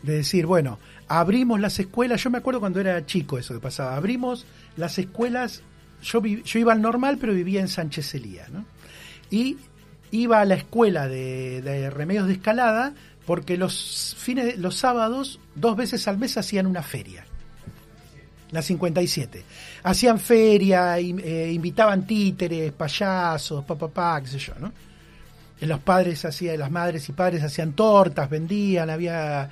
De 0.04 0.18
decir, 0.18 0.46
bueno, 0.46 0.80
abrimos 1.08 1.60
las 1.60 1.80
escuelas. 1.80 2.24
Yo 2.24 2.30
me 2.30 2.38
acuerdo 2.38 2.60
cuando 2.60 2.80
era 2.80 3.06
chico 3.06 3.38
eso 3.38 3.54
que 3.54 3.60
pasaba. 3.60 3.96
Abrimos 3.96 4.46
las 4.78 4.98
escuelas. 5.00 5.64
Yo, 6.02 6.22
iba 6.24 6.74
al 6.74 6.82
normal, 6.82 7.18
pero 7.20 7.34
vivía 7.34 7.62
en 7.62 7.68
Sánchez 7.68 8.14
Elía, 8.16 8.48
¿no? 8.52 8.66
Y 9.32 9.58
iba 10.12 10.40
a 10.40 10.46
la 10.46 10.56
escuela 10.56 11.08
de, 11.08 11.90
remedios 11.92 12.28
de 12.28 12.34
escalada 12.34 12.94
porque 13.26 13.58
los 13.58 14.16
fines, 14.20 14.60
los 14.60 14.76
sábados, 14.76 15.40
dos 15.56 15.76
veces 15.76 16.08
al 16.08 16.20
mes 16.20 16.38
hacían 16.38 16.68
una 16.68 16.84
feria. 16.84 17.26
La 18.52 18.62
57. 18.62 19.44
Hacían 19.84 20.20
feria, 20.20 21.00
eh, 21.00 21.52
invitaban 21.52 22.06
títeres, 22.06 22.72
payasos, 22.72 23.66
papá, 23.66 23.88
pa, 23.88 24.22
qué 24.22 24.28
sé 24.28 24.38
yo, 24.38 24.54
¿no? 24.60 24.72
Los 25.62 25.80
padres 25.80 26.26
hacían, 26.26 26.60
las 26.60 26.70
madres 26.70 27.08
y 27.10 27.14
padres 27.14 27.42
hacían 27.44 27.74
tortas, 27.74 28.30
vendían, 28.30 28.90
había 28.90 29.50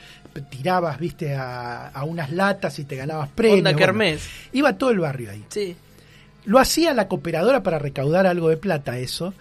tirabas, 0.50 1.00
viste, 1.00 1.34
a, 1.36 1.88
a 1.90 2.04
unas 2.04 2.32
latas 2.32 2.78
y 2.80 2.84
te 2.86 2.96
ganabas 2.98 3.30
premios. 3.30 3.60
Onda 3.60 3.72
bueno. 3.72 4.20
iba 4.52 4.78
todo 4.78 4.90
el 4.92 5.00
barrio 5.00 5.32
ahí. 5.32 5.44
Sí. 5.50 5.76
Lo 6.46 6.60
hacía 6.60 6.94
la 6.94 7.08
cooperadora 7.08 7.64
para 7.64 7.80
recaudar 7.80 8.28
algo 8.28 8.50
de 8.50 8.58
plata, 8.58 8.98
eso. 9.00 9.34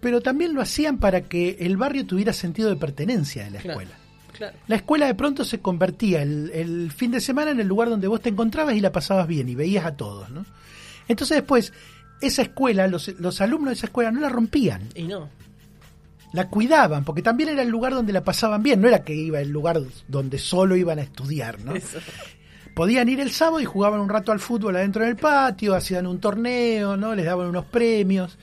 Pero 0.00 0.20
también 0.20 0.54
lo 0.54 0.60
hacían 0.60 0.98
para 0.98 1.22
que 1.22 1.56
el 1.60 1.76
barrio 1.76 2.06
tuviera 2.06 2.32
sentido 2.32 2.68
de 2.70 2.76
pertenencia 2.76 3.46
en 3.46 3.54
la 3.54 3.60
Claro. 3.60 3.80
escuela. 3.80 3.98
Claro. 4.36 4.56
La 4.68 4.76
escuela 4.76 5.06
de 5.06 5.14
pronto 5.14 5.44
se 5.44 5.58
convertía 5.60 6.22
el, 6.22 6.50
el 6.54 6.92
fin 6.92 7.10
de 7.10 7.20
semana 7.20 7.50
en 7.50 7.58
el 7.60 7.66
lugar 7.66 7.88
donde 7.88 8.06
vos 8.06 8.20
te 8.20 8.28
encontrabas 8.28 8.74
y 8.76 8.80
la 8.80 8.92
pasabas 8.92 9.26
bien 9.26 9.48
y 9.48 9.54
veías 9.56 9.84
a 9.84 9.96
todos, 9.96 10.30
¿no? 10.30 10.44
Entonces 11.08 11.38
después, 11.38 11.72
esa 12.20 12.42
escuela, 12.42 12.86
los, 12.88 13.08
los 13.20 13.40
alumnos 13.40 13.68
de 13.70 13.74
esa 13.74 13.86
escuela 13.86 14.10
no 14.10 14.20
la 14.20 14.28
rompían, 14.28 14.82
Y 14.94 15.04
no. 15.04 15.28
la 16.32 16.48
cuidaban, 16.48 17.04
porque 17.04 17.22
también 17.22 17.50
era 17.50 17.62
el 17.62 17.68
lugar 17.68 17.94
donde 17.94 18.12
la 18.12 18.24
pasaban 18.24 18.62
bien, 18.62 18.80
no 18.80 18.88
era 18.88 19.02
que 19.04 19.14
iba 19.14 19.40
el 19.40 19.50
lugar 19.50 19.80
donde 20.08 20.38
solo 20.38 20.76
iban 20.76 20.98
a 20.98 21.02
estudiar, 21.02 21.60
¿no? 21.64 21.74
Eso. 21.74 21.98
Podían 22.74 23.08
ir 23.08 23.18
el 23.20 23.30
sábado 23.32 23.60
y 23.60 23.64
jugaban 23.64 23.98
un 24.00 24.08
rato 24.08 24.30
al 24.30 24.38
fútbol 24.38 24.76
adentro 24.76 25.04
del 25.04 25.16
patio, 25.16 25.74
hacían 25.74 26.06
un 26.06 26.20
torneo, 26.20 26.96
¿no? 26.96 27.14
Les 27.14 27.24
daban 27.24 27.48
unos 27.48 27.64
premios. 27.64 28.38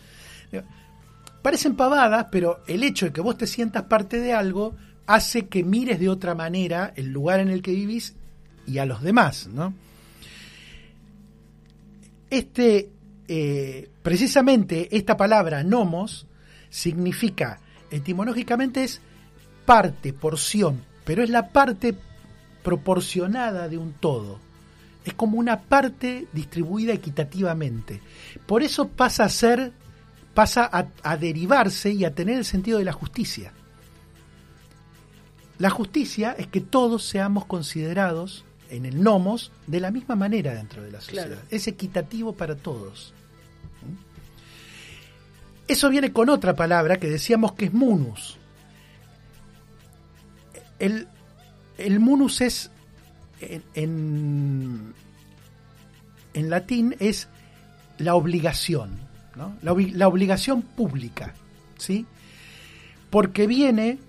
Parecen 1.41 1.75
pavadas, 1.75 2.27
pero 2.31 2.63
el 2.67 2.81
hecho 2.83 3.05
de 3.05 3.13
que 3.13 3.21
vos 3.21 3.37
te 3.37 3.45
sientas 3.47 3.83
parte 3.83 4.19
de 4.19 4.33
algo 4.33 4.75
hace 5.05 5.47
que 5.47 5.63
mires 5.63 5.99
de 5.99 6.09
otra 6.09 6.33
manera 6.33 6.91
el 6.95 7.11
lugar 7.11 7.39
en 7.39 7.49
el 7.49 7.61
que 7.61 7.71
vivís 7.71 8.15
y 8.65 8.79
a 8.79 8.85
los 8.85 9.01
demás, 9.03 9.47
¿no? 9.53 9.73
Este, 12.29 12.89
eh, 13.27 13.89
precisamente 14.03 14.95
esta 14.95 15.17
palabra 15.17 15.63
nomos 15.63 16.27
significa, 16.69 17.59
etimológicamente 17.89 18.83
es 18.83 19.01
parte, 19.65 20.13
porción, 20.13 20.83
pero 21.05 21.23
es 21.23 21.29
la 21.29 21.49
parte 21.49 21.95
proporcionada 22.63 23.67
de 23.67 23.77
un 23.77 23.93
todo. 23.93 24.39
Es 25.03 25.13
como 25.13 25.37
una 25.37 25.61
parte 25.61 26.27
distribuida 26.33 26.93
equitativamente. 26.93 28.01
Por 28.45 28.63
eso 28.63 28.87
pasa 28.87 29.23
a 29.23 29.29
ser, 29.29 29.71
pasa 30.33 30.69
a, 30.71 30.87
a 31.03 31.17
derivarse 31.17 31.91
y 31.91 32.05
a 32.05 32.13
tener 32.13 32.37
el 32.37 32.45
sentido 32.45 32.79
de 32.79 32.85
la 32.85 32.93
justicia. 32.93 33.53
La 35.57 35.69
justicia 35.69 36.35
es 36.37 36.47
que 36.47 36.59
todos 36.59 37.05
seamos 37.05 37.45
considerados 37.45 38.45
en 38.69 38.85
el 38.85 39.01
nomos 39.01 39.51
de 39.67 39.79
la 39.79 39.91
misma 39.91 40.15
manera 40.15 40.53
dentro 40.53 40.83
de 40.83 40.91
la 40.91 41.01
sociedad. 41.01 41.27
Claro. 41.27 41.41
Es 41.49 41.67
equitativo 41.67 42.33
para 42.33 42.55
todos. 42.55 43.13
Eso 45.67 45.89
viene 45.89 46.11
con 46.11 46.29
otra 46.29 46.55
palabra 46.55 46.97
que 46.97 47.09
decíamos 47.09 47.53
que 47.53 47.65
es 47.65 47.73
munus. 47.73 48.37
El, 50.77 51.07
el 51.77 51.99
munus 51.99 52.41
es 52.41 52.69
en, 53.39 53.63
en, 53.73 54.93
en 56.33 56.49
latín 56.49 56.95
es 56.99 57.27
la 57.97 58.15
obligación, 58.15 58.99
¿no? 59.35 59.55
la, 59.61 59.73
la 59.93 60.07
obligación 60.07 60.61
pública, 60.61 61.33
¿sí? 61.77 62.05
Porque 63.09 63.47
viene 63.47 63.99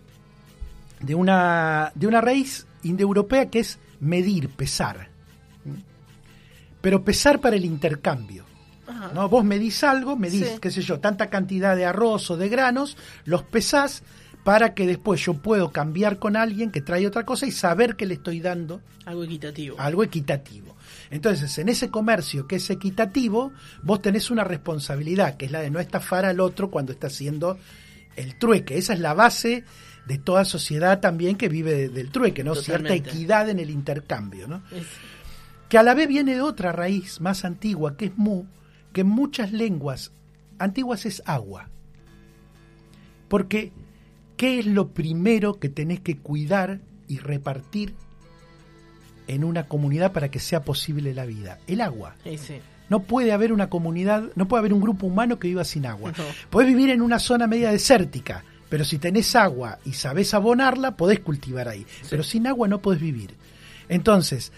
de 1.00 1.14
una, 1.14 1.92
de 1.94 2.06
una 2.06 2.20
raíz 2.20 2.66
indoeuropea 2.82 3.50
que 3.50 3.60
es 3.60 3.78
medir, 4.00 4.48
pesar. 4.50 5.08
Pero 6.80 7.04
pesar 7.04 7.40
para 7.40 7.56
el 7.56 7.64
intercambio. 7.64 8.44
Ajá. 8.86 9.10
¿no? 9.12 9.28
Vos 9.28 9.44
medís 9.44 9.82
algo, 9.82 10.16
medís, 10.16 10.46
Sí. 10.46 10.58
qué 10.60 10.70
sé 10.70 10.80
yo, 10.82 11.00
tanta 11.00 11.28
cantidad 11.28 11.74
de 11.74 11.84
arroz 11.84 12.30
o 12.30 12.36
de 12.36 12.48
granos, 12.48 12.96
los 13.24 13.42
pesás 13.42 14.04
para 14.44 14.74
que 14.74 14.86
después 14.86 15.20
yo 15.24 15.34
puedo 15.34 15.72
cambiar 15.72 16.20
con 16.20 16.36
alguien 16.36 16.70
que 16.70 16.80
trae 16.80 17.04
otra 17.04 17.24
cosa 17.24 17.46
y 17.46 17.50
saber 17.50 17.96
que 17.96 18.06
le 18.06 18.14
estoy 18.14 18.38
dando 18.38 18.80
Algo 19.04 19.24
equitativo. 19.24 19.74
algo 19.80 20.04
equitativo. 20.04 20.76
Entonces, 21.10 21.58
en 21.58 21.68
ese 21.68 21.90
comercio 21.90 22.46
que 22.46 22.56
es 22.56 22.70
equitativo, 22.70 23.52
vos 23.82 24.00
tenés 24.02 24.30
una 24.30 24.44
responsabilidad, 24.44 25.36
que 25.36 25.46
es 25.46 25.50
la 25.50 25.60
de 25.60 25.70
no 25.70 25.80
estafar 25.80 26.24
al 26.24 26.38
otro 26.38 26.70
cuando 26.70 26.92
está 26.92 27.08
haciendo 27.08 27.58
el 28.14 28.38
trueque. 28.38 28.78
Esa 28.78 28.92
es 28.92 29.00
la 29.00 29.14
base 29.14 29.64
de 30.06 30.18
toda 30.18 30.44
sociedad 30.44 31.00
también 31.00 31.36
que 31.36 31.48
vive 31.48 31.72
de- 31.74 31.88
del 31.88 32.10
trueque, 32.10 32.44
¿no? 32.44 32.54
Cierta 32.54 32.94
equidad 32.94 33.48
en 33.50 33.58
el 33.58 33.70
intercambio, 33.70 34.46
¿no? 34.48 34.62
Es- 34.72 34.86
que 35.68 35.78
a 35.78 35.82
la 35.82 35.94
vez 35.94 36.06
viene 36.08 36.34
de 36.34 36.40
otra 36.42 36.70
raíz 36.72 37.20
más 37.20 37.44
antigua, 37.44 37.96
que 37.96 38.06
es 38.06 38.16
mu, 38.16 38.44
que 38.92 39.00
en 39.00 39.08
muchas 39.08 39.52
lenguas 39.52 40.12
antiguas 40.58 41.06
es 41.06 41.22
agua. 41.26 41.68
Porque, 43.28 43.72
¿qué 44.36 44.60
es 44.60 44.66
lo 44.66 44.88
primero 44.90 45.58
que 45.58 45.68
tenés 45.68 46.00
que 46.00 46.16
cuidar 46.18 46.80
y 47.08 47.18
repartir 47.18 47.94
en 49.26 49.42
una 49.42 49.66
comunidad 49.66 50.12
para 50.12 50.30
que 50.30 50.38
sea 50.38 50.62
posible 50.62 51.12
la 51.14 51.26
vida? 51.26 51.58
El 51.66 51.80
agua. 51.80 52.14
sí, 52.24 52.38
sí. 52.38 52.54
No 52.88 53.00
puede 53.02 53.32
haber 53.32 53.52
una 53.52 53.68
comunidad, 53.68 54.30
no 54.36 54.46
puede 54.46 54.60
haber 54.60 54.72
un 54.72 54.80
grupo 54.80 55.08
humano 55.08 55.40
que 55.40 55.48
viva 55.48 55.64
sin 55.64 55.86
agua. 55.86 56.12
No. 56.16 56.22
Podés 56.50 56.68
vivir 56.68 56.90
en 56.90 57.02
una 57.02 57.18
zona 57.18 57.48
media 57.48 57.72
desértica, 57.72 58.44
pero 58.68 58.84
si 58.84 58.98
tenés 58.98 59.34
agua 59.36 59.78
y 59.84 59.92
sabés 59.92 60.34
abonarla, 60.34 60.96
podés 60.96 61.20
cultivar 61.20 61.68
ahí. 61.68 61.86
Pero 62.10 62.22
sin 62.22 62.46
agua 62.46 62.68
no 62.68 62.80
podés 62.80 63.00
vivir. 63.00 63.34
Entonces, 63.88 64.52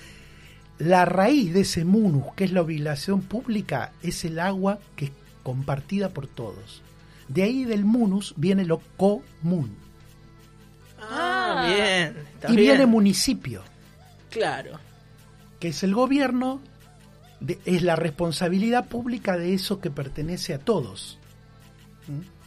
la 0.78 1.04
raíz 1.04 1.52
de 1.52 1.60
ese 1.60 1.84
munus, 1.84 2.24
que 2.36 2.44
es 2.44 2.52
la 2.52 2.62
obligación 2.62 3.20
pública, 3.22 3.92
es 4.02 4.24
el 4.24 4.38
agua 4.40 4.78
que 4.96 5.06
es 5.06 5.10
compartida 5.42 6.08
por 6.10 6.26
todos. 6.26 6.82
De 7.28 7.42
ahí 7.42 7.64
del 7.64 7.84
munus 7.84 8.32
viene 8.36 8.64
lo 8.64 8.80
común. 8.96 9.76
Ah, 11.00 11.64
Ah. 11.66 11.74
bien. 11.74 12.16
está 12.34 12.48
y 12.52 12.56
bien. 12.56 12.68
viene 12.68 12.86
municipio, 12.86 13.62
Claro. 14.30 14.78
que 15.60 15.68
es 15.68 15.82
el 15.82 15.94
gobierno, 15.94 16.60
de- 17.40 17.58
es 17.66 17.82
la 17.82 17.94
responsabilidad 17.96 18.86
pública 18.88 19.36
de 19.36 19.54
eso 19.54 19.80
que 19.80 19.90
pertenece 19.90 20.54
a 20.54 20.58
todos. 20.58 21.18
¿Mm? 22.06 22.37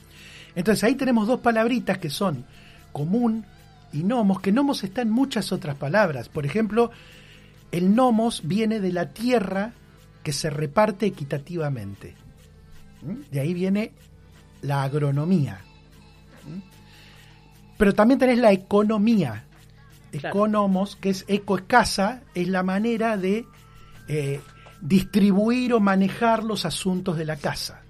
Entonces 0.56 0.84
ahí 0.84 0.96
tenemos 0.96 1.28
dos 1.28 1.40
palabritas 1.40 1.98
que 1.98 2.10
son 2.10 2.46
común 2.92 3.46
y 3.94 4.04
nomos, 4.04 4.40
que 4.42 4.52
nomos 4.52 4.84
está 4.84 5.02
en 5.02 5.10
muchas 5.10 5.52
otras 5.52 5.76
palabras. 5.76 6.30
Por 6.30 6.46
ejemplo, 6.46 6.92
el 7.72 7.96
nomos 7.96 8.42
viene 8.46 8.80
de 8.80 8.92
la 8.92 9.10
tierra 9.10 9.74
que 10.24 10.34
se 10.34 10.50
reparte 10.50 11.06
equitativamente. 11.06 12.16
¿Mm? 13.02 13.32
De 13.32 13.40
ahí 13.40 13.54
viene 13.54 13.92
la 14.62 14.84
agronomía. 14.84 15.62
¿Mm? 16.46 16.60
Pero 17.78 17.94
también 17.94 18.20
tenés 18.20 18.38
la 18.38 18.52
economía. 18.52 19.46
Economos, 20.12 20.98
que 20.98 21.10
es 21.10 21.26
eco 21.28 21.58
es 21.58 21.64
casa, 21.64 22.22
es 22.36 22.48
la 22.50 22.64
manera 22.64 23.16
de 23.16 23.46
eh, 24.10 24.42
distribuir 24.82 25.74
o 25.74 25.80
manejar 25.80 26.44
los 26.44 26.66
asuntos 26.66 27.18
de 27.18 27.26
la 27.26 27.38
casa. 27.38 27.82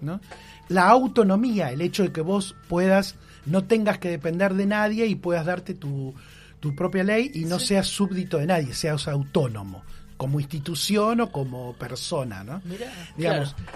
¿no? 0.00 0.20
La 0.68 0.88
autonomía, 0.88 1.70
el 1.70 1.80
hecho 1.80 2.02
de 2.02 2.12
que 2.12 2.20
vos 2.20 2.54
puedas, 2.68 3.16
no 3.46 3.64
tengas 3.64 3.98
que 3.98 4.08
depender 4.08 4.54
de 4.54 4.66
nadie 4.66 5.06
y 5.06 5.14
puedas 5.14 5.44
darte 5.44 5.74
tu, 5.74 6.14
tu 6.60 6.74
propia 6.74 7.04
ley 7.04 7.30
y 7.34 7.44
no 7.44 7.58
seas 7.58 7.86
súbdito 7.86 8.38
de 8.38 8.46
nadie, 8.46 8.72
seas 8.72 9.08
autónomo, 9.08 9.82
como 10.16 10.40
institución 10.40 11.20
o 11.20 11.32
como 11.32 11.74
persona, 11.74 12.44
¿no? 12.44 12.62
Mirá, 12.64 12.86
Digamos. 13.16 13.54
claro. 13.54 13.72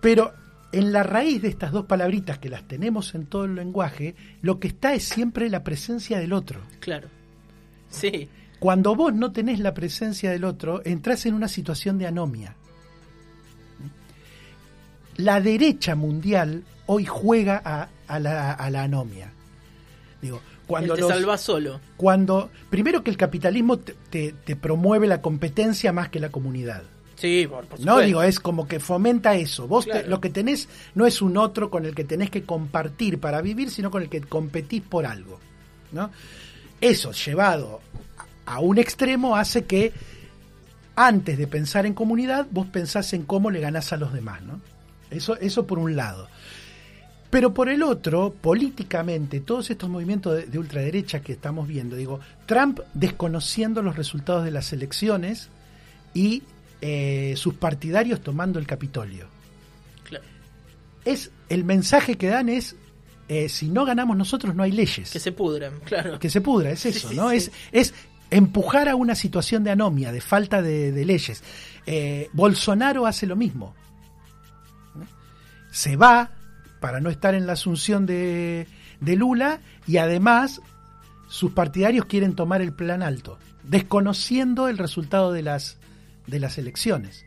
Pero 0.00 0.34
en 0.72 0.92
la 0.92 1.02
raíz 1.02 1.42
de 1.42 1.48
estas 1.48 1.70
dos 1.70 1.86
palabritas 1.86 2.38
que 2.38 2.48
las 2.48 2.66
tenemos 2.66 3.14
en 3.14 3.26
todo 3.26 3.44
el 3.44 3.54
lenguaje, 3.54 4.14
lo 4.40 4.58
que 4.58 4.68
está 4.68 4.94
es 4.94 5.04
siempre 5.04 5.48
la 5.48 5.62
presencia 5.62 6.18
del 6.18 6.32
otro. 6.32 6.60
Claro. 6.80 7.08
Sí. 7.88 8.28
Cuando 8.58 8.94
vos 8.96 9.12
no 9.12 9.32
tenés 9.32 9.58
la 9.60 9.74
presencia 9.74 10.30
del 10.30 10.44
otro, 10.44 10.82
entras 10.84 11.26
en 11.26 11.34
una 11.34 11.48
situación 11.48 11.98
de 11.98 12.06
anomia. 12.06 12.56
La 15.16 15.40
derecha 15.40 15.94
mundial 15.94 16.62
hoy 16.86 17.04
juega 17.06 17.60
a, 17.64 17.88
a 18.08 18.18
la, 18.18 18.52
a 18.52 18.70
la 18.70 18.82
anomia. 18.84 19.30
Digo, 20.20 20.40
cuando 20.66 20.94
Él 20.94 21.00
te 21.00 21.08
salva 21.08 21.36
solo. 21.38 21.80
cuando 21.96 22.50
primero 22.70 23.02
que 23.02 23.10
el 23.10 23.16
capitalismo 23.16 23.78
te, 23.78 23.94
te- 24.10 24.32
te 24.32 24.56
promueve 24.56 25.06
la 25.06 25.20
competencia 25.20 25.92
más 25.92 26.08
que 26.08 26.20
la 26.20 26.30
comunidad. 26.30 26.82
Sí, 27.16 27.46
por, 27.48 27.64
por 27.66 27.78
No, 27.80 27.98
digo, 28.00 28.22
es 28.22 28.40
como 28.40 28.66
que 28.66 28.80
fomenta 28.80 29.34
eso. 29.34 29.68
Vos 29.68 29.84
te- 29.86 30.06
lo 30.08 30.20
que 30.20 30.30
tenés 30.30 30.68
no 30.94 31.06
es 31.06 31.20
un 31.22 31.36
otro 31.36 31.70
con 31.70 31.84
el 31.84 31.94
que 31.94 32.04
tenés 32.04 32.30
que 32.30 32.42
compartir 32.44 33.18
para 33.20 33.40
vivir, 33.42 33.70
sino 33.70 33.90
con 33.90 34.02
el 34.02 34.08
que 34.08 34.20
competís 34.22 34.82
por 34.82 35.06
algo. 35.06 35.38
¿no? 35.92 36.10
Eso, 36.80 37.12
llevado 37.12 37.80
a 37.86 37.92
a 38.44 38.58
un 38.58 38.76
extremo, 38.78 39.36
hace 39.36 39.64
que 39.66 39.92
antes 40.96 41.38
de 41.38 41.46
pensar 41.46 41.86
en 41.86 41.94
comunidad, 41.94 42.46
vos 42.50 42.66
pensás 42.66 43.12
en 43.12 43.22
cómo 43.24 43.50
le 43.52 43.60
ganás 43.60 43.92
a 43.92 43.96
los 43.96 44.12
demás. 44.12 44.42
¿no? 44.42 44.60
Eso, 45.12 45.36
eso 45.38 45.66
por 45.66 45.78
un 45.78 45.96
lado. 45.96 46.28
Pero 47.30 47.54
por 47.54 47.68
el 47.70 47.82
otro, 47.82 48.34
políticamente, 48.40 49.40
todos 49.40 49.70
estos 49.70 49.88
movimientos 49.88 50.36
de, 50.36 50.46
de 50.46 50.58
ultraderecha 50.58 51.20
que 51.22 51.32
estamos 51.32 51.66
viendo, 51.66 51.96
digo, 51.96 52.20
Trump 52.46 52.80
desconociendo 52.92 53.80
los 53.82 53.96
resultados 53.96 54.44
de 54.44 54.50
las 54.50 54.72
elecciones 54.72 55.48
y 56.12 56.42
eh, 56.82 57.32
sus 57.36 57.54
partidarios 57.54 58.20
tomando 58.20 58.58
el 58.58 58.66
Capitolio. 58.66 59.28
Claro. 60.04 60.24
Es 61.04 61.30
el 61.48 61.64
mensaje 61.64 62.16
que 62.16 62.26
dan 62.26 62.48
es 62.48 62.76
eh, 63.28 63.48
si 63.48 63.68
no 63.68 63.86
ganamos 63.86 64.16
nosotros 64.16 64.54
no 64.54 64.62
hay 64.62 64.72
leyes. 64.72 65.10
Que 65.10 65.20
se 65.20 65.32
pudran, 65.32 65.80
claro. 65.84 66.18
Que 66.18 66.28
se 66.28 66.40
pudra, 66.42 66.70
es 66.70 66.84
eso, 66.84 67.08
Sí, 67.08 67.16
¿no? 67.16 67.30
sí. 67.30 67.36
Es, 67.36 67.52
es 67.72 67.94
empujar 68.30 68.88
a 68.90 68.96
una 68.96 69.14
situación 69.14 69.64
de 69.64 69.70
anomia, 69.70 70.12
de 70.12 70.20
falta 70.20 70.60
de, 70.60 70.92
de 70.92 71.04
leyes. 71.06 71.42
Eh, 71.86 72.28
Bolsonaro 72.34 73.06
hace 73.06 73.26
lo 73.26 73.36
mismo. 73.36 73.74
Se 75.72 75.96
va 75.96 76.30
para 76.80 77.00
no 77.00 77.10
estar 77.10 77.34
en 77.34 77.48
la 77.48 77.54
asunción 77.54 78.06
de, 78.06 78.68
de 79.00 79.16
Lula 79.16 79.60
y 79.86 79.96
además 79.96 80.60
sus 81.28 81.52
partidarios 81.52 82.04
quieren 82.04 82.34
tomar 82.34 82.62
el 82.62 82.72
plan 82.72 83.02
alto, 83.02 83.38
desconociendo 83.64 84.68
el 84.68 84.78
resultado 84.78 85.32
de 85.32 85.42
las, 85.42 85.78
de 86.26 86.38
las 86.38 86.58
elecciones. 86.58 87.24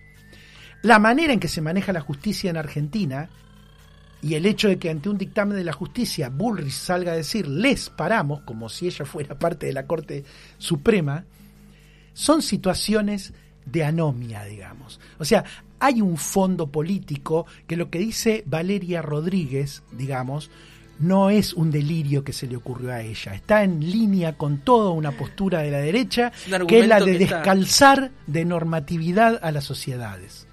La 0.83 0.99
manera 0.99 1.33
en 1.33 1.39
que 1.39 1.47
se 1.47 1.61
maneja 1.61 1.91
la 1.91 2.01
justicia 2.01 2.49
en 2.49 2.57
Argentina 2.57 3.29
y 4.21 4.35
el 4.35 4.45
hecho 4.45 4.67
de 4.67 4.77
que 4.77 4.89
ante 4.89 5.09
un 5.09 5.17
dictamen 5.17 5.57
de 5.57 5.63
la 5.63 5.73
justicia 5.73 6.29
Bullrich 6.29 6.71
salga 6.71 7.13
a 7.13 7.15
decir 7.15 7.47
les 7.47 7.89
paramos, 7.89 8.41
como 8.41 8.69
si 8.69 8.87
ella 8.87 9.05
fuera 9.05 9.37
parte 9.37 9.65
de 9.65 9.73
la 9.73 9.87
Corte 9.87 10.23
Suprema, 10.57 11.25
son 12.13 12.41
situaciones 12.41 13.33
de 13.65 13.83
anomia, 13.83 14.43
digamos. 14.43 14.99
O 15.17 15.25
sea, 15.25 15.43
hay 15.79 16.01
un 16.01 16.17
fondo 16.17 16.67
político 16.67 17.45
que 17.67 17.75
lo 17.77 17.89
que 17.89 17.99
dice 17.99 18.43
Valeria 18.45 19.01
Rodríguez, 19.01 19.83
digamos, 19.91 20.49
no 20.99 21.29
es 21.29 21.53
un 21.53 21.71
delirio 21.71 22.23
que 22.23 22.31
se 22.31 22.47
le 22.47 22.55
ocurrió 22.55 22.91
a 22.93 23.01
ella. 23.01 23.33
Está 23.35 23.63
en 23.63 23.79
línea 23.81 24.37
con 24.37 24.59
toda 24.59 24.91
una 24.91 25.11
postura 25.11 25.59
de 25.59 25.71
la 25.71 25.79
derecha, 25.79 26.31
Es 26.49 26.63
que 26.65 26.79
es 26.79 26.87
la 26.87 26.99
de 27.01 27.11
está- 27.21 27.35
descalzar 27.37 28.11
de 28.27 28.45
normatividad 28.45 29.39
a 29.41 29.51
las 29.51 29.63
sociedades 29.65 30.47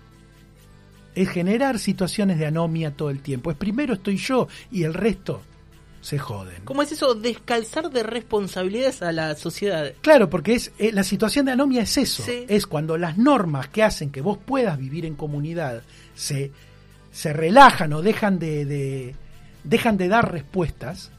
es 1.14 1.28
generar 1.28 1.78
situaciones 1.78 2.38
de 2.38 2.46
anomia 2.46 2.92
todo 2.96 3.10
el 3.10 3.20
tiempo. 3.20 3.50
Es 3.50 3.56
primero 3.58 3.92
estoy 3.92 4.16
yo 4.16 4.48
y 4.70 4.84
el 4.84 4.94
resto 4.94 5.42
se 6.02 6.18
joden. 6.18 6.62
¿Cómo 6.64 6.82
es 6.82 6.92
eso? 6.92 7.14
Descalzar 7.14 7.88
de 7.90 8.02
responsabilidades 8.02 9.00
a 9.02 9.12
la 9.12 9.34
sociedad. 9.36 9.92
Claro, 10.02 10.28
porque 10.28 10.54
es 10.54 10.72
eh, 10.78 10.92
la 10.92 11.04
situación 11.04 11.46
de 11.46 11.52
anomia 11.52 11.82
es 11.82 11.96
eso, 11.96 12.22
Sí. 12.24 12.44
es 12.48 12.66
cuando 12.66 12.98
las 12.98 13.16
normas 13.16 13.68
que 13.68 13.82
hacen 13.82 14.10
que 14.10 14.20
vos 14.20 14.36
puedas 14.44 14.76
vivir 14.78 15.06
en 15.06 15.14
comunidad 15.14 15.82
se, 16.14 16.50
se 17.12 17.32
relajan 17.32 17.92
o 17.94 18.02
dejan 18.02 18.38
de, 18.38 18.64
de- 18.66 19.14
dejan 19.64 19.96
de 19.96 20.08
dar 20.08 20.30
respuestas, 20.30 21.12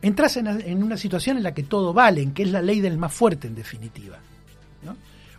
entras 0.00 0.36
en, 0.38 0.46
en 0.48 0.82
una 0.82 0.96
situación 0.96 1.36
en 1.36 1.42
la 1.42 1.52
que 1.54 1.62
todo 1.62 1.92
vale, 1.92 2.22
en 2.22 2.32
que 2.32 2.42
es 2.44 2.50
la 2.50 2.62
ley 2.62 2.80
del 2.80 2.96
más 2.98 3.12
fuerte 3.12 3.46
en 3.48 3.54
definitiva. 3.54 4.18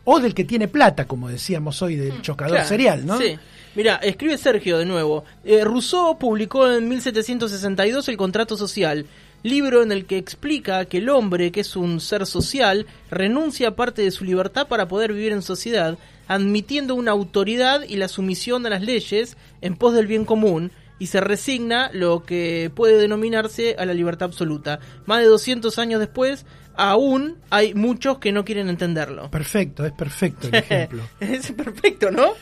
O 0.06 0.20
del 0.20 0.34
que 0.34 0.44
tiene 0.44 0.68
plata, 0.68 1.06
como 1.06 1.30
decíamos 1.30 1.82
hoy, 1.82 1.96
del 1.96 2.22
chocador 2.22 2.52
Hmm, 2.52 2.56
Claro, 2.56 2.68
serial, 2.70 3.06
¿no? 3.06 3.18
Sí. 3.18 3.38
Mira, 3.76 3.96
escribe 3.96 4.38
Sergio 4.38 4.78
de 4.78 4.86
nuevo. 4.86 5.24
Eh, 5.44 5.64
Rousseau 5.64 6.18
publicó 6.20 6.70
en 6.70 6.88
1762 6.90 8.08
El 8.10 8.18
Contrato 8.18 8.56
Social, 8.58 9.06
libro 9.42 9.82
en 9.82 9.92
el 9.92 10.06
que 10.06 10.18
explica 10.18 10.86
que 10.86 10.98
el 11.00 11.10
hombre, 11.10 11.52
que 11.52 11.62
es 11.62 11.76
un 11.76 12.00
ser 12.00 12.26
social, 12.26 12.86
renuncia 13.10 13.70
a 13.70 13.76
parte 13.76 14.02
de 14.04 14.12
su 14.12 14.26
libertad 14.26 14.68
para 14.68 14.88
poder 14.88 15.14
vivir 15.14 15.32
en 15.32 15.42
sociedad, 15.42 15.98
admitiendo 16.28 16.96
una 16.96 17.12
autoridad 17.12 17.82
y 17.88 17.96
la 17.96 18.08
sumisión 18.08 18.66
a 18.66 18.70
las 18.70 18.82
leyes 18.82 19.38
en 19.62 19.76
pos 19.76 19.94
del 19.96 20.08
bien 20.08 20.26
común, 20.26 20.72
y 21.04 21.08
se 21.08 21.20
resigna 21.20 21.90
lo 21.92 22.24
que 22.24 22.72
puede 22.74 22.96
denominarse 22.96 23.76
a 23.78 23.84
la 23.86 23.94
libertad 23.94 24.28
absoluta. 24.28 24.80
Más 25.06 25.20
de 25.20 25.26
200 25.26 25.78
años 25.78 26.00
después, 26.00 26.46
aún 26.76 27.40
hay 27.50 27.74
muchos 27.74 28.20
que 28.20 28.32
no 28.32 28.46
quieren 28.46 28.70
entenderlo. 28.70 29.30
Perfecto, 29.30 29.86
es 29.86 29.92
perfecto 29.92 30.48
el 30.48 30.56
ejemplo. 30.60 31.04
es 31.20 31.52
perfecto, 31.52 32.10
¿no? 32.10 32.36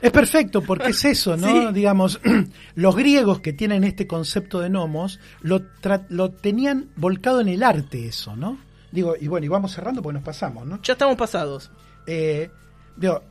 Es 0.00 0.12
perfecto 0.12 0.62
porque 0.62 0.90
es 0.90 1.04
eso, 1.04 1.36
¿no? 1.36 1.48
Sí. 1.70 1.74
Digamos, 1.74 2.20
los 2.76 2.94
griegos 2.94 3.40
que 3.40 3.52
tienen 3.52 3.82
este 3.82 4.06
concepto 4.06 4.60
de 4.60 4.70
nomos 4.70 5.18
lo, 5.40 5.62
lo 6.08 6.30
tenían 6.30 6.90
volcado 6.94 7.40
en 7.40 7.48
el 7.48 7.64
arte 7.64 8.06
eso, 8.06 8.36
¿no? 8.36 8.60
Digo, 8.92 9.16
y 9.20 9.26
bueno, 9.26 9.44
y 9.44 9.48
vamos 9.48 9.72
cerrando 9.72 10.02
porque 10.02 10.14
nos 10.14 10.24
pasamos, 10.24 10.64
¿no? 10.64 10.80
Ya 10.84 10.92
estamos 10.92 11.16
pasados. 11.16 11.72
Eh, 12.06 12.48
digo, 12.96 13.24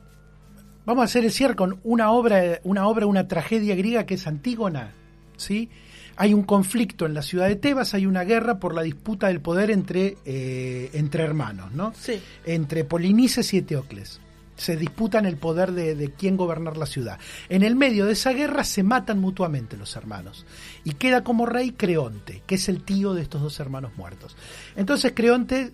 vamos 0.84 1.02
a 1.02 1.04
hacer 1.04 1.24
el 1.24 1.32
cierre 1.32 1.56
con 1.56 1.80
una 1.84 2.10
obra, 2.10 2.60
una 2.64 2.86
obra, 2.86 3.06
una 3.06 3.28
tragedia 3.28 3.74
griega 3.74 4.06
que 4.06 4.14
es 4.14 4.26
Antígona, 4.26 4.92
¿sí? 5.36 5.70
hay 6.16 6.34
un 6.34 6.42
conflicto 6.42 7.06
en 7.06 7.14
la 7.14 7.22
ciudad 7.22 7.48
de 7.48 7.56
Tebas, 7.56 7.94
hay 7.94 8.06
una 8.06 8.24
guerra 8.24 8.58
por 8.58 8.74
la 8.74 8.82
disputa 8.82 9.28
del 9.28 9.40
poder 9.40 9.70
entre, 9.70 10.16
eh, 10.24 10.90
entre 10.94 11.24
hermanos, 11.24 11.72
¿no? 11.72 11.92
Sí. 11.94 12.20
Entre 12.44 12.84
Polinices 12.84 13.52
y 13.54 13.58
Eteocles. 13.58 14.20
Se 14.56 14.76
disputan 14.76 15.26
el 15.26 15.36
poder 15.36 15.72
de, 15.72 15.96
de 15.96 16.12
quién 16.12 16.36
gobernar 16.36 16.76
la 16.76 16.86
ciudad. 16.86 17.18
En 17.48 17.64
el 17.64 17.74
medio 17.74 18.06
de 18.06 18.12
esa 18.12 18.30
guerra 18.30 18.62
se 18.62 18.84
matan 18.84 19.18
mutuamente 19.18 19.76
los 19.76 19.96
hermanos. 19.96 20.46
Y 20.84 20.92
queda 20.92 21.24
como 21.24 21.44
rey 21.44 21.72
Creonte, 21.72 22.42
que 22.46 22.54
es 22.54 22.68
el 22.68 22.84
tío 22.84 23.14
de 23.14 23.22
estos 23.22 23.42
dos 23.42 23.58
hermanos 23.58 23.92
muertos. 23.96 24.36
Entonces 24.76 25.12
Creonte 25.16 25.72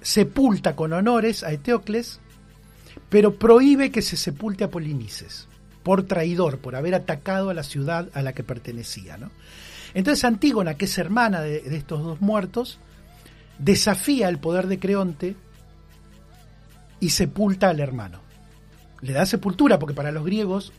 sepulta 0.00 0.74
con 0.74 0.94
honores 0.94 1.44
a 1.44 1.52
Eteocles, 1.52 2.20
pero 3.12 3.34
prohíbe 3.34 3.90
que 3.90 4.00
se 4.00 4.16
sepulte 4.16 4.64
a 4.64 4.70
Polinices 4.70 5.46
por 5.82 6.04
traidor, 6.04 6.60
por 6.60 6.76
haber 6.76 6.94
atacado 6.94 7.50
a 7.50 7.54
la 7.54 7.62
ciudad 7.62 8.08
a 8.14 8.22
la 8.22 8.32
que 8.32 8.42
pertenecía. 8.42 9.18
¿no? 9.18 9.30
Entonces 9.92 10.24
Antígona, 10.24 10.78
que 10.78 10.86
es 10.86 10.96
hermana 10.96 11.42
de, 11.42 11.60
de, 11.60 11.76
estos 11.76 12.02
dos 12.02 12.22
muertos, 12.22 12.78
desafía 13.58 14.30
el 14.30 14.38
poder 14.38 14.66
de 14.66 14.78
Creonte 14.78 15.36
y 17.00 17.10
sepulta 17.10 17.68
al 17.68 17.80
hermano. 17.80 18.20
Le 19.02 19.12
da 19.12 19.26
sepultura, 19.26 19.78
porque 19.78 19.94
para 19.94 20.10
los 20.10 20.24
griegos 20.24 20.72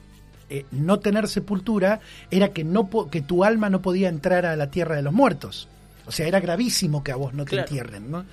eh, 0.50 0.66
no 0.72 0.98
tener 1.00 1.28
sepultura 1.28 2.00
era 2.32 2.48
que, 2.50 2.64
no 2.64 2.90
que 3.12 3.22
tu 3.22 3.44
alma 3.44 3.70
no 3.70 3.84
podía 3.84 4.10
entrar 4.10 4.48
a 4.48 4.56
la 4.56 4.72
tierra 4.72 4.96
de 4.96 5.04
los 5.04 5.14
muertos. 5.14 5.68
O 6.08 6.12
sea, 6.12 6.28
era 6.28 6.40
gravísimo 6.40 7.04
que 7.04 7.12
a 7.12 7.16
vos 7.16 7.36
no 7.36 7.46
te 7.46 7.52
claro. 7.52 7.68
entierren. 7.68 8.10
¿no? 8.10 8.26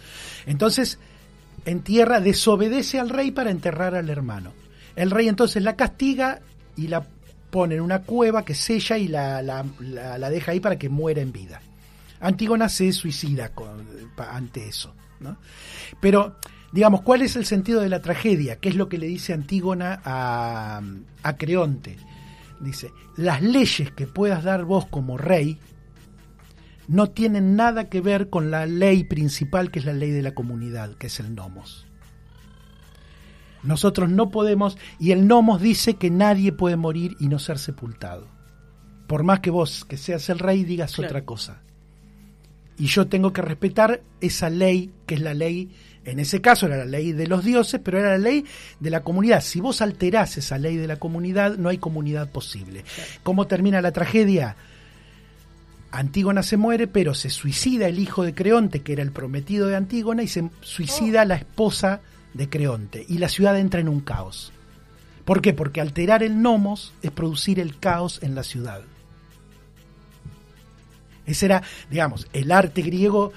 Entonces, 0.47 0.99
entierra, 1.65 2.21
desobedece 2.21 2.99
al 2.99 3.09
rey 3.09 3.31
para 3.31 3.51
enterrar 3.51 3.95
al 3.95 4.09
hermano. 4.09 4.53
El 4.97 5.11
rey 5.11 5.29
entonces 5.29 5.63
la 5.63 5.77
castiga 5.77 6.41
y 6.77 6.89
la 6.89 7.07
pone 7.51 7.77
en 7.77 7.81
una 7.81 8.03
cueva 8.03 8.45
que 8.45 8.55
sella 8.55 8.97
y 8.97 9.09
la, 9.09 9.43
la, 9.43 9.65
la, 9.81 10.31
deja 10.31 10.53
ahí 10.53 10.61
para 10.61 10.79
que 10.79 10.89
muera 10.89 11.21
en 11.21 11.33
vida. 11.33 11.61
Antígona 12.21 12.69
se 12.69 12.93
suicida 12.93 13.51
ante 14.17 14.69
eso. 14.69 14.95
Pero, 16.01 16.37
digamos, 16.73 17.03
¿cuál 17.03 17.23
es 17.23 17.37
el 17.37 17.45
sentido 17.45 17.81
de 17.81 17.89
la 17.89 18.01
tragedia? 18.01 18.57
¿Qué 18.57 18.69
es 18.69 18.77
lo 18.77 18.89
que 18.89 18.99
le 18.99 19.07
dice 19.07 19.33
Antígona 19.33 20.01
a, 20.05 20.81
a 21.23 21.37
Creonte? 21.37 21.97
Dice, 22.61 22.91
las 23.17 23.43
leyes 23.43 23.91
que 23.93 24.07
puedas 24.07 24.45
dar 24.45 24.65
vos 24.65 24.87
como 24.87 25.17
rey 25.17 25.59
no 26.91 27.09
tienen 27.09 27.55
nada 27.55 27.89
que 27.89 28.01
ver 28.01 28.31
con 28.31 28.51
la 28.51 28.67
ley 28.67 29.05
principal, 29.05 29.71
que 29.71 29.79
es 29.79 29.85
la 29.85 29.93
ley 29.93 30.11
de 30.11 30.23
la 30.23 30.35
comunidad, 30.35 30.97
que 30.97 31.07
es 31.07 31.21
el 31.21 31.37
nomos. 31.37 31.87
Nosotros 33.63 34.11
no 34.11 34.31
podemos, 34.31 34.77
y 34.99 35.13
el 35.13 35.29
nomos 35.29 35.61
dice 35.61 35.95
que 35.95 36.11
nadie 36.11 36.51
puede 36.51 36.75
morir 36.75 37.17
y 37.21 37.29
no 37.29 37.39
ser 37.39 37.61
sepultado. 37.61 38.27
Por 39.07 39.23
más 39.23 39.39
que 39.39 39.51
vos, 39.51 39.85
que 39.85 39.97
seas 39.97 40.29
el 40.31 40.41
rey, 40.41 40.65
digas 40.65 40.95
claro. 40.97 41.11
otra 41.11 41.25
cosa. 41.25 41.63
Y 42.77 42.87
yo 42.87 43.07
tengo 43.07 43.33
que 43.33 43.43
respetar 43.43 44.03
esa 44.21 44.51
ley, 44.51 44.91
que 45.07 45.15
es 45.15 45.21
la 45.21 45.35
ley, 45.35 45.71
en 46.05 46.19
ese 46.19 46.41
caso 46.41 46.67
era 46.67 46.79
la 46.79 46.87
ley 46.87 47.13
de 47.13 47.29
los 47.29 47.45
dioses, 47.45 47.81
pero 47.85 48.01
era 48.01 48.11
la 48.11 48.19
ley 48.19 48.45
de 48.81 48.91
la 48.91 49.05
comunidad. 49.05 49.43
Si 49.43 49.61
vos 49.61 49.81
alterás 49.81 50.39
esa 50.39 50.59
ley 50.59 50.77
de 50.77 50.89
la 50.89 50.97
comunidad, 50.97 51.57
no 51.57 51.69
hay 51.69 51.79
comunidad 51.79 52.33
posible. 52.33 52.83
Claro. 52.83 53.11
¿Cómo 53.23 53.47
termina 53.47 53.81
la 53.81 53.93
tragedia? 53.93 54.57
Antígona 55.93 56.43
se 56.43 56.57
muere, 56.57 56.87
pero 56.87 57.15
se 57.15 57.31
suicida 57.31 57.89
el 57.89 57.99
hijo 57.99 58.23
de 58.23 58.35
Creonte, 58.35 58.83
que 58.83 58.93
era 58.93 59.03
el 59.03 59.11
prometido 59.11 59.67
de 59.67 59.77
Antígona, 59.77 60.23
y 60.23 60.29
se 60.29 60.49
suicida 60.61 61.23
oh. 61.23 61.25
la 61.25 61.35
esposa 61.35 62.01
de 62.35 62.49
Creonte. 62.49 63.05
Y 63.09 63.19
la 63.19 63.29
ciudad 63.29 63.59
entra 63.59 63.81
en 63.81 63.89
un 63.89 64.01
caos. 64.01 64.53
¿Por 65.25 65.43
qué? 65.43 65.53
Porque 65.53 65.81
alterar 65.81 66.23
el 66.23 66.41
nomos 66.41 66.93
es 67.03 67.11
producir 67.11 67.61
el 67.61 67.79
caos 67.79 68.21
en 68.23 68.35
la 68.35 68.43
ciudad. 68.43 68.83
Ese 71.27 71.47
era, 71.47 71.63
digamos, 71.91 72.27
el 72.33 72.51
arte 72.51 72.83
griego 72.83 73.33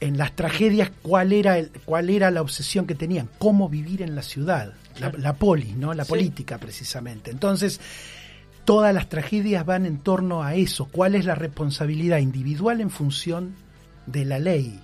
en 0.00 0.18
las 0.18 0.34
tragedias, 0.34 0.90
cuál 1.02 1.32
era, 1.32 1.58
el, 1.58 1.70
cuál 1.84 2.10
era 2.10 2.30
la 2.30 2.42
obsesión 2.42 2.86
que 2.86 2.94
tenían, 2.94 3.28
cómo 3.38 3.68
vivir 3.68 4.02
en 4.02 4.16
la 4.16 4.22
ciudad, 4.22 4.72
la, 4.98 5.12
la 5.16 5.34
polis, 5.34 5.76
¿no? 5.76 5.94
la 5.94 6.04
sí. 6.04 6.08
política 6.10 6.58
precisamente. 6.58 7.30
Entonces, 7.30 7.80
todas 8.64 8.94
las 8.94 9.08
tragedias 9.08 9.66
van 9.66 9.86
en 9.86 9.98
torno 9.98 10.42
a 10.42 10.54
eso, 10.54 10.86
cuál 10.86 11.14
es 11.14 11.24
la 11.24 11.34
responsabilidad 11.34 12.18
individual 12.18 12.80
en 12.80 12.90
función 12.90 13.54
de 14.06 14.24
la 14.24 14.38
ley. 14.38 14.80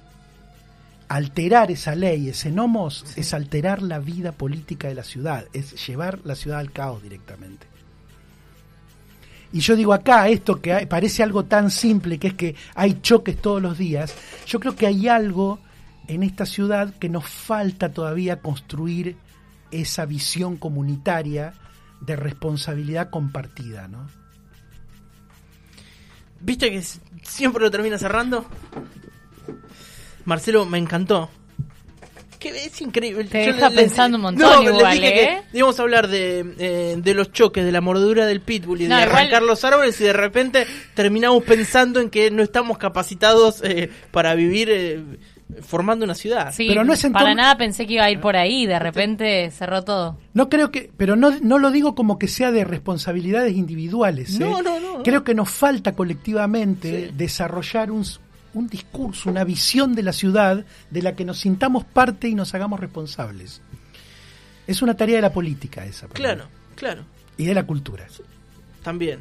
Alterar 1.09 1.71
esa 1.71 1.95
ley, 1.95 2.29
ese 2.29 2.51
nomos, 2.51 3.05
sí. 3.07 3.21
es 3.21 3.33
alterar 3.33 3.83
la 3.83 3.99
vida 3.99 4.33
política 4.33 4.88
de 4.88 4.95
la 4.95 5.05
ciudad, 5.05 5.47
es 5.53 5.87
llevar 5.87 6.21
la 6.25 6.35
ciudad 6.35 6.59
al 6.59 6.73
caos 6.73 7.03
directamente. 7.03 7.67
Y 9.53 9.61
yo 9.61 9.77
digo 9.77 9.95
acá, 9.95 10.29
esto 10.29 10.61
que 10.61 10.87
parece 10.87 11.23
algo 11.23 11.45
tan 11.45 11.71
simple, 11.71 12.19
que 12.19 12.29
es 12.29 12.35
que 12.35 12.55
hay 12.75 13.01
choques 13.01 13.41
todos 13.41 13.62
los 13.62 13.79
días, 13.79 14.14
yo 14.47 14.61
creo 14.61 14.77
que 14.77 14.87
hay 14.87 15.09
algo 15.09 15.59
en 16.07 16.23
esta 16.23 16.45
ciudad 16.45 16.95
que 16.95 17.09
nos 17.09 17.27
falta 17.27 17.91
todavía 17.91 18.41
construir 18.41 19.17
esa 19.71 20.05
visión 20.05 20.57
comunitaria 20.57 21.55
de 22.00 22.16
responsabilidad 22.16 23.11
compartida, 23.11 23.88
¿no? 23.88 24.06
¿Viste 26.40 26.70
que 26.70 26.82
siempre 27.22 27.62
lo 27.62 27.70
termina 27.70 27.98
cerrando? 27.98 28.46
Marcelo, 30.24 30.64
me 30.66 30.78
encantó. 30.78 31.30
Que 32.38 32.50
es 32.50 32.80
increíble. 32.80 33.24
Te 33.24 33.46
Yo 33.46 33.52
deja 33.52 33.70
pensando 33.70 34.16
un 34.16 34.22
montón 34.22 34.64
no, 34.64 34.70
igual, 34.70 34.94
dije 34.94 35.22
¿eh? 35.22 35.42
que 35.50 35.58
íbamos 35.58 35.78
a 35.78 35.82
hablar 35.82 36.06
de, 36.06 36.54
eh, 36.58 36.94
de 36.96 37.14
los 37.14 37.32
choques, 37.32 37.64
de 37.64 37.72
la 37.72 37.80
mordedura 37.80 38.26
del 38.26 38.40
pitbull 38.40 38.82
y 38.82 38.84
de 38.84 38.90
no, 38.90 38.96
arrancar 38.96 39.26
igual... 39.26 39.46
los 39.46 39.64
árboles 39.64 40.00
y 40.00 40.04
de 40.04 40.12
repente 40.12 40.66
terminamos 40.94 41.42
pensando 41.42 41.98
en 41.98 42.11
que 42.11 42.30
no 42.30 42.44
estamos 42.44 42.78
capacitados 42.78 43.61
eh, 43.64 43.90
para 44.12 44.34
vivir 44.37 44.68
eh, 44.70 45.02
formando 45.62 46.04
una 46.04 46.14
ciudad. 46.14 46.52
Sí, 46.52 46.66
pero 46.68 46.84
no 46.84 46.92
es 46.92 47.06
para 47.06 47.34
nada 47.34 47.56
pensé 47.56 47.87
que 47.87 47.94
iba 47.94 48.04
a 48.04 48.11
ir 48.11 48.20
por 48.20 48.37
ahí, 48.37 48.66
de 48.66 48.78
repente 48.78 49.50
cerró 49.50 49.82
todo. 49.82 50.18
No 50.34 50.48
creo 50.48 50.70
que, 50.70 50.90
pero 50.96 51.16
no, 51.16 51.30
no 51.40 51.58
lo 51.58 51.70
digo 51.70 51.94
como 51.94 52.18
que 52.18 52.28
sea 52.28 52.52
de 52.52 52.64
responsabilidades 52.64 53.56
individuales. 53.56 54.34
¿eh? 54.34 54.38
No, 54.40 54.62
no, 54.62 54.78
no. 54.78 55.02
Creo 55.02 55.24
que 55.24 55.34
nos 55.34 55.50
falta 55.50 55.92
colectivamente 55.92 57.08
sí. 57.08 57.14
desarrollar 57.16 57.90
un, 57.90 58.04
un 58.54 58.68
discurso, 58.68 59.30
una 59.30 59.44
visión 59.44 59.94
de 59.94 60.02
la 60.02 60.12
ciudad 60.12 60.64
de 60.90 61.02
la 61.02 61.14
que 61.14 61.24
nos 61.24 61.38
sintamos 61.38 61.84
parte 61.84 62.28
y 62.28 62.34
nos 62.34 62.54
hagamos 62.54 62.80
responsables. 62.80 63.62
Es 64.66 64.82
una 64.82 64.94
tarea 64.94 65.16
de 65.16 65.22
la 65.22 65.32
política 65.32 65.84
esa. 65.87 66.08
Claro, 66.08 66.44
mí. 66.44 66.50
claro. 66.74 67.04
Y 67.38 67.46
de 67.46 67.54
la 67.54 67.64
cultura. 67.64 68.06
Sí. 68.08 68.22
También. 68.82 69.20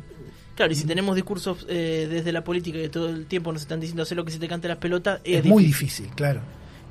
Claro, 0.57 0.73
y 0.73 0.75
si 0.75 0.85
tenemos 0.85 1.15
discursos 1.15 1.67
eh, 1.69 2.07
desde 2.09 2.31
la 2.31 2.43
política 2.43 2.79
que 2.79 2.89
todo 2.89 3.09
el 3.09 3.27
tiempo 3.27 3.53
nos 3.53 3.61
están 3.61 3.79
diciendo 3.79 4.01
hacer 4.01 4.17
lo 4.17 4.25
que 4.25 4.31
se 4.31 4.39
te 4.39 4.47
cante 4.47 4.67
las 4.67 4.77
pelotas, 4.77 5.21
es, 5.23 5.41
es 5.41 5.45
muy 5.45 5.63
difícil, 5.63 6.07
claro. 6.15 6.41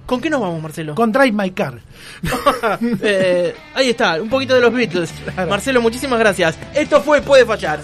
¿Con 0.07 0.21
qué 0.21 0.31
nos 0.31 0.41
vamos, 0.41 0.63
Marcelo? 0.63 0.95
Con 0.95 1.11
Drive 1.11 1.33
My 1.33 1.51
Car. 1.51 1.81
eh, 3.03 3.57
ahí 3.75 3.91
está, 3.91 4.23
un 4.23 4.29
poquito 4.29 4.55
de 4.55 4.61
los 4.61 4.73
Beatles. 4.73 5.13
Claro. 5.35 5.51
Marcelo, 5.51 5.83
muchísimas 5.83 6.21
gracias. 6.21 6.57
Esto 6.77 7.03
fue 7.03 7.21
Puede 7.23 7.45
Fallar. 7.45 7.81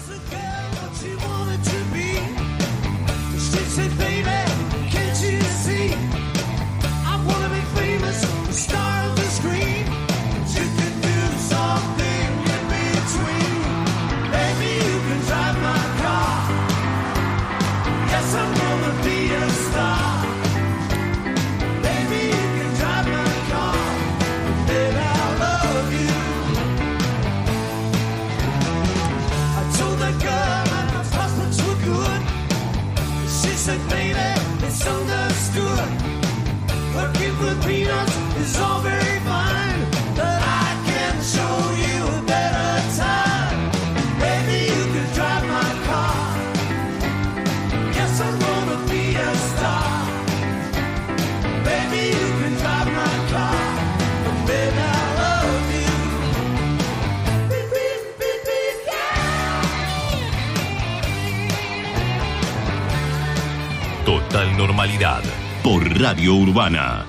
Por 65.63 65.97
Radio 65.97 66.35
Urbana. 66.35 66.99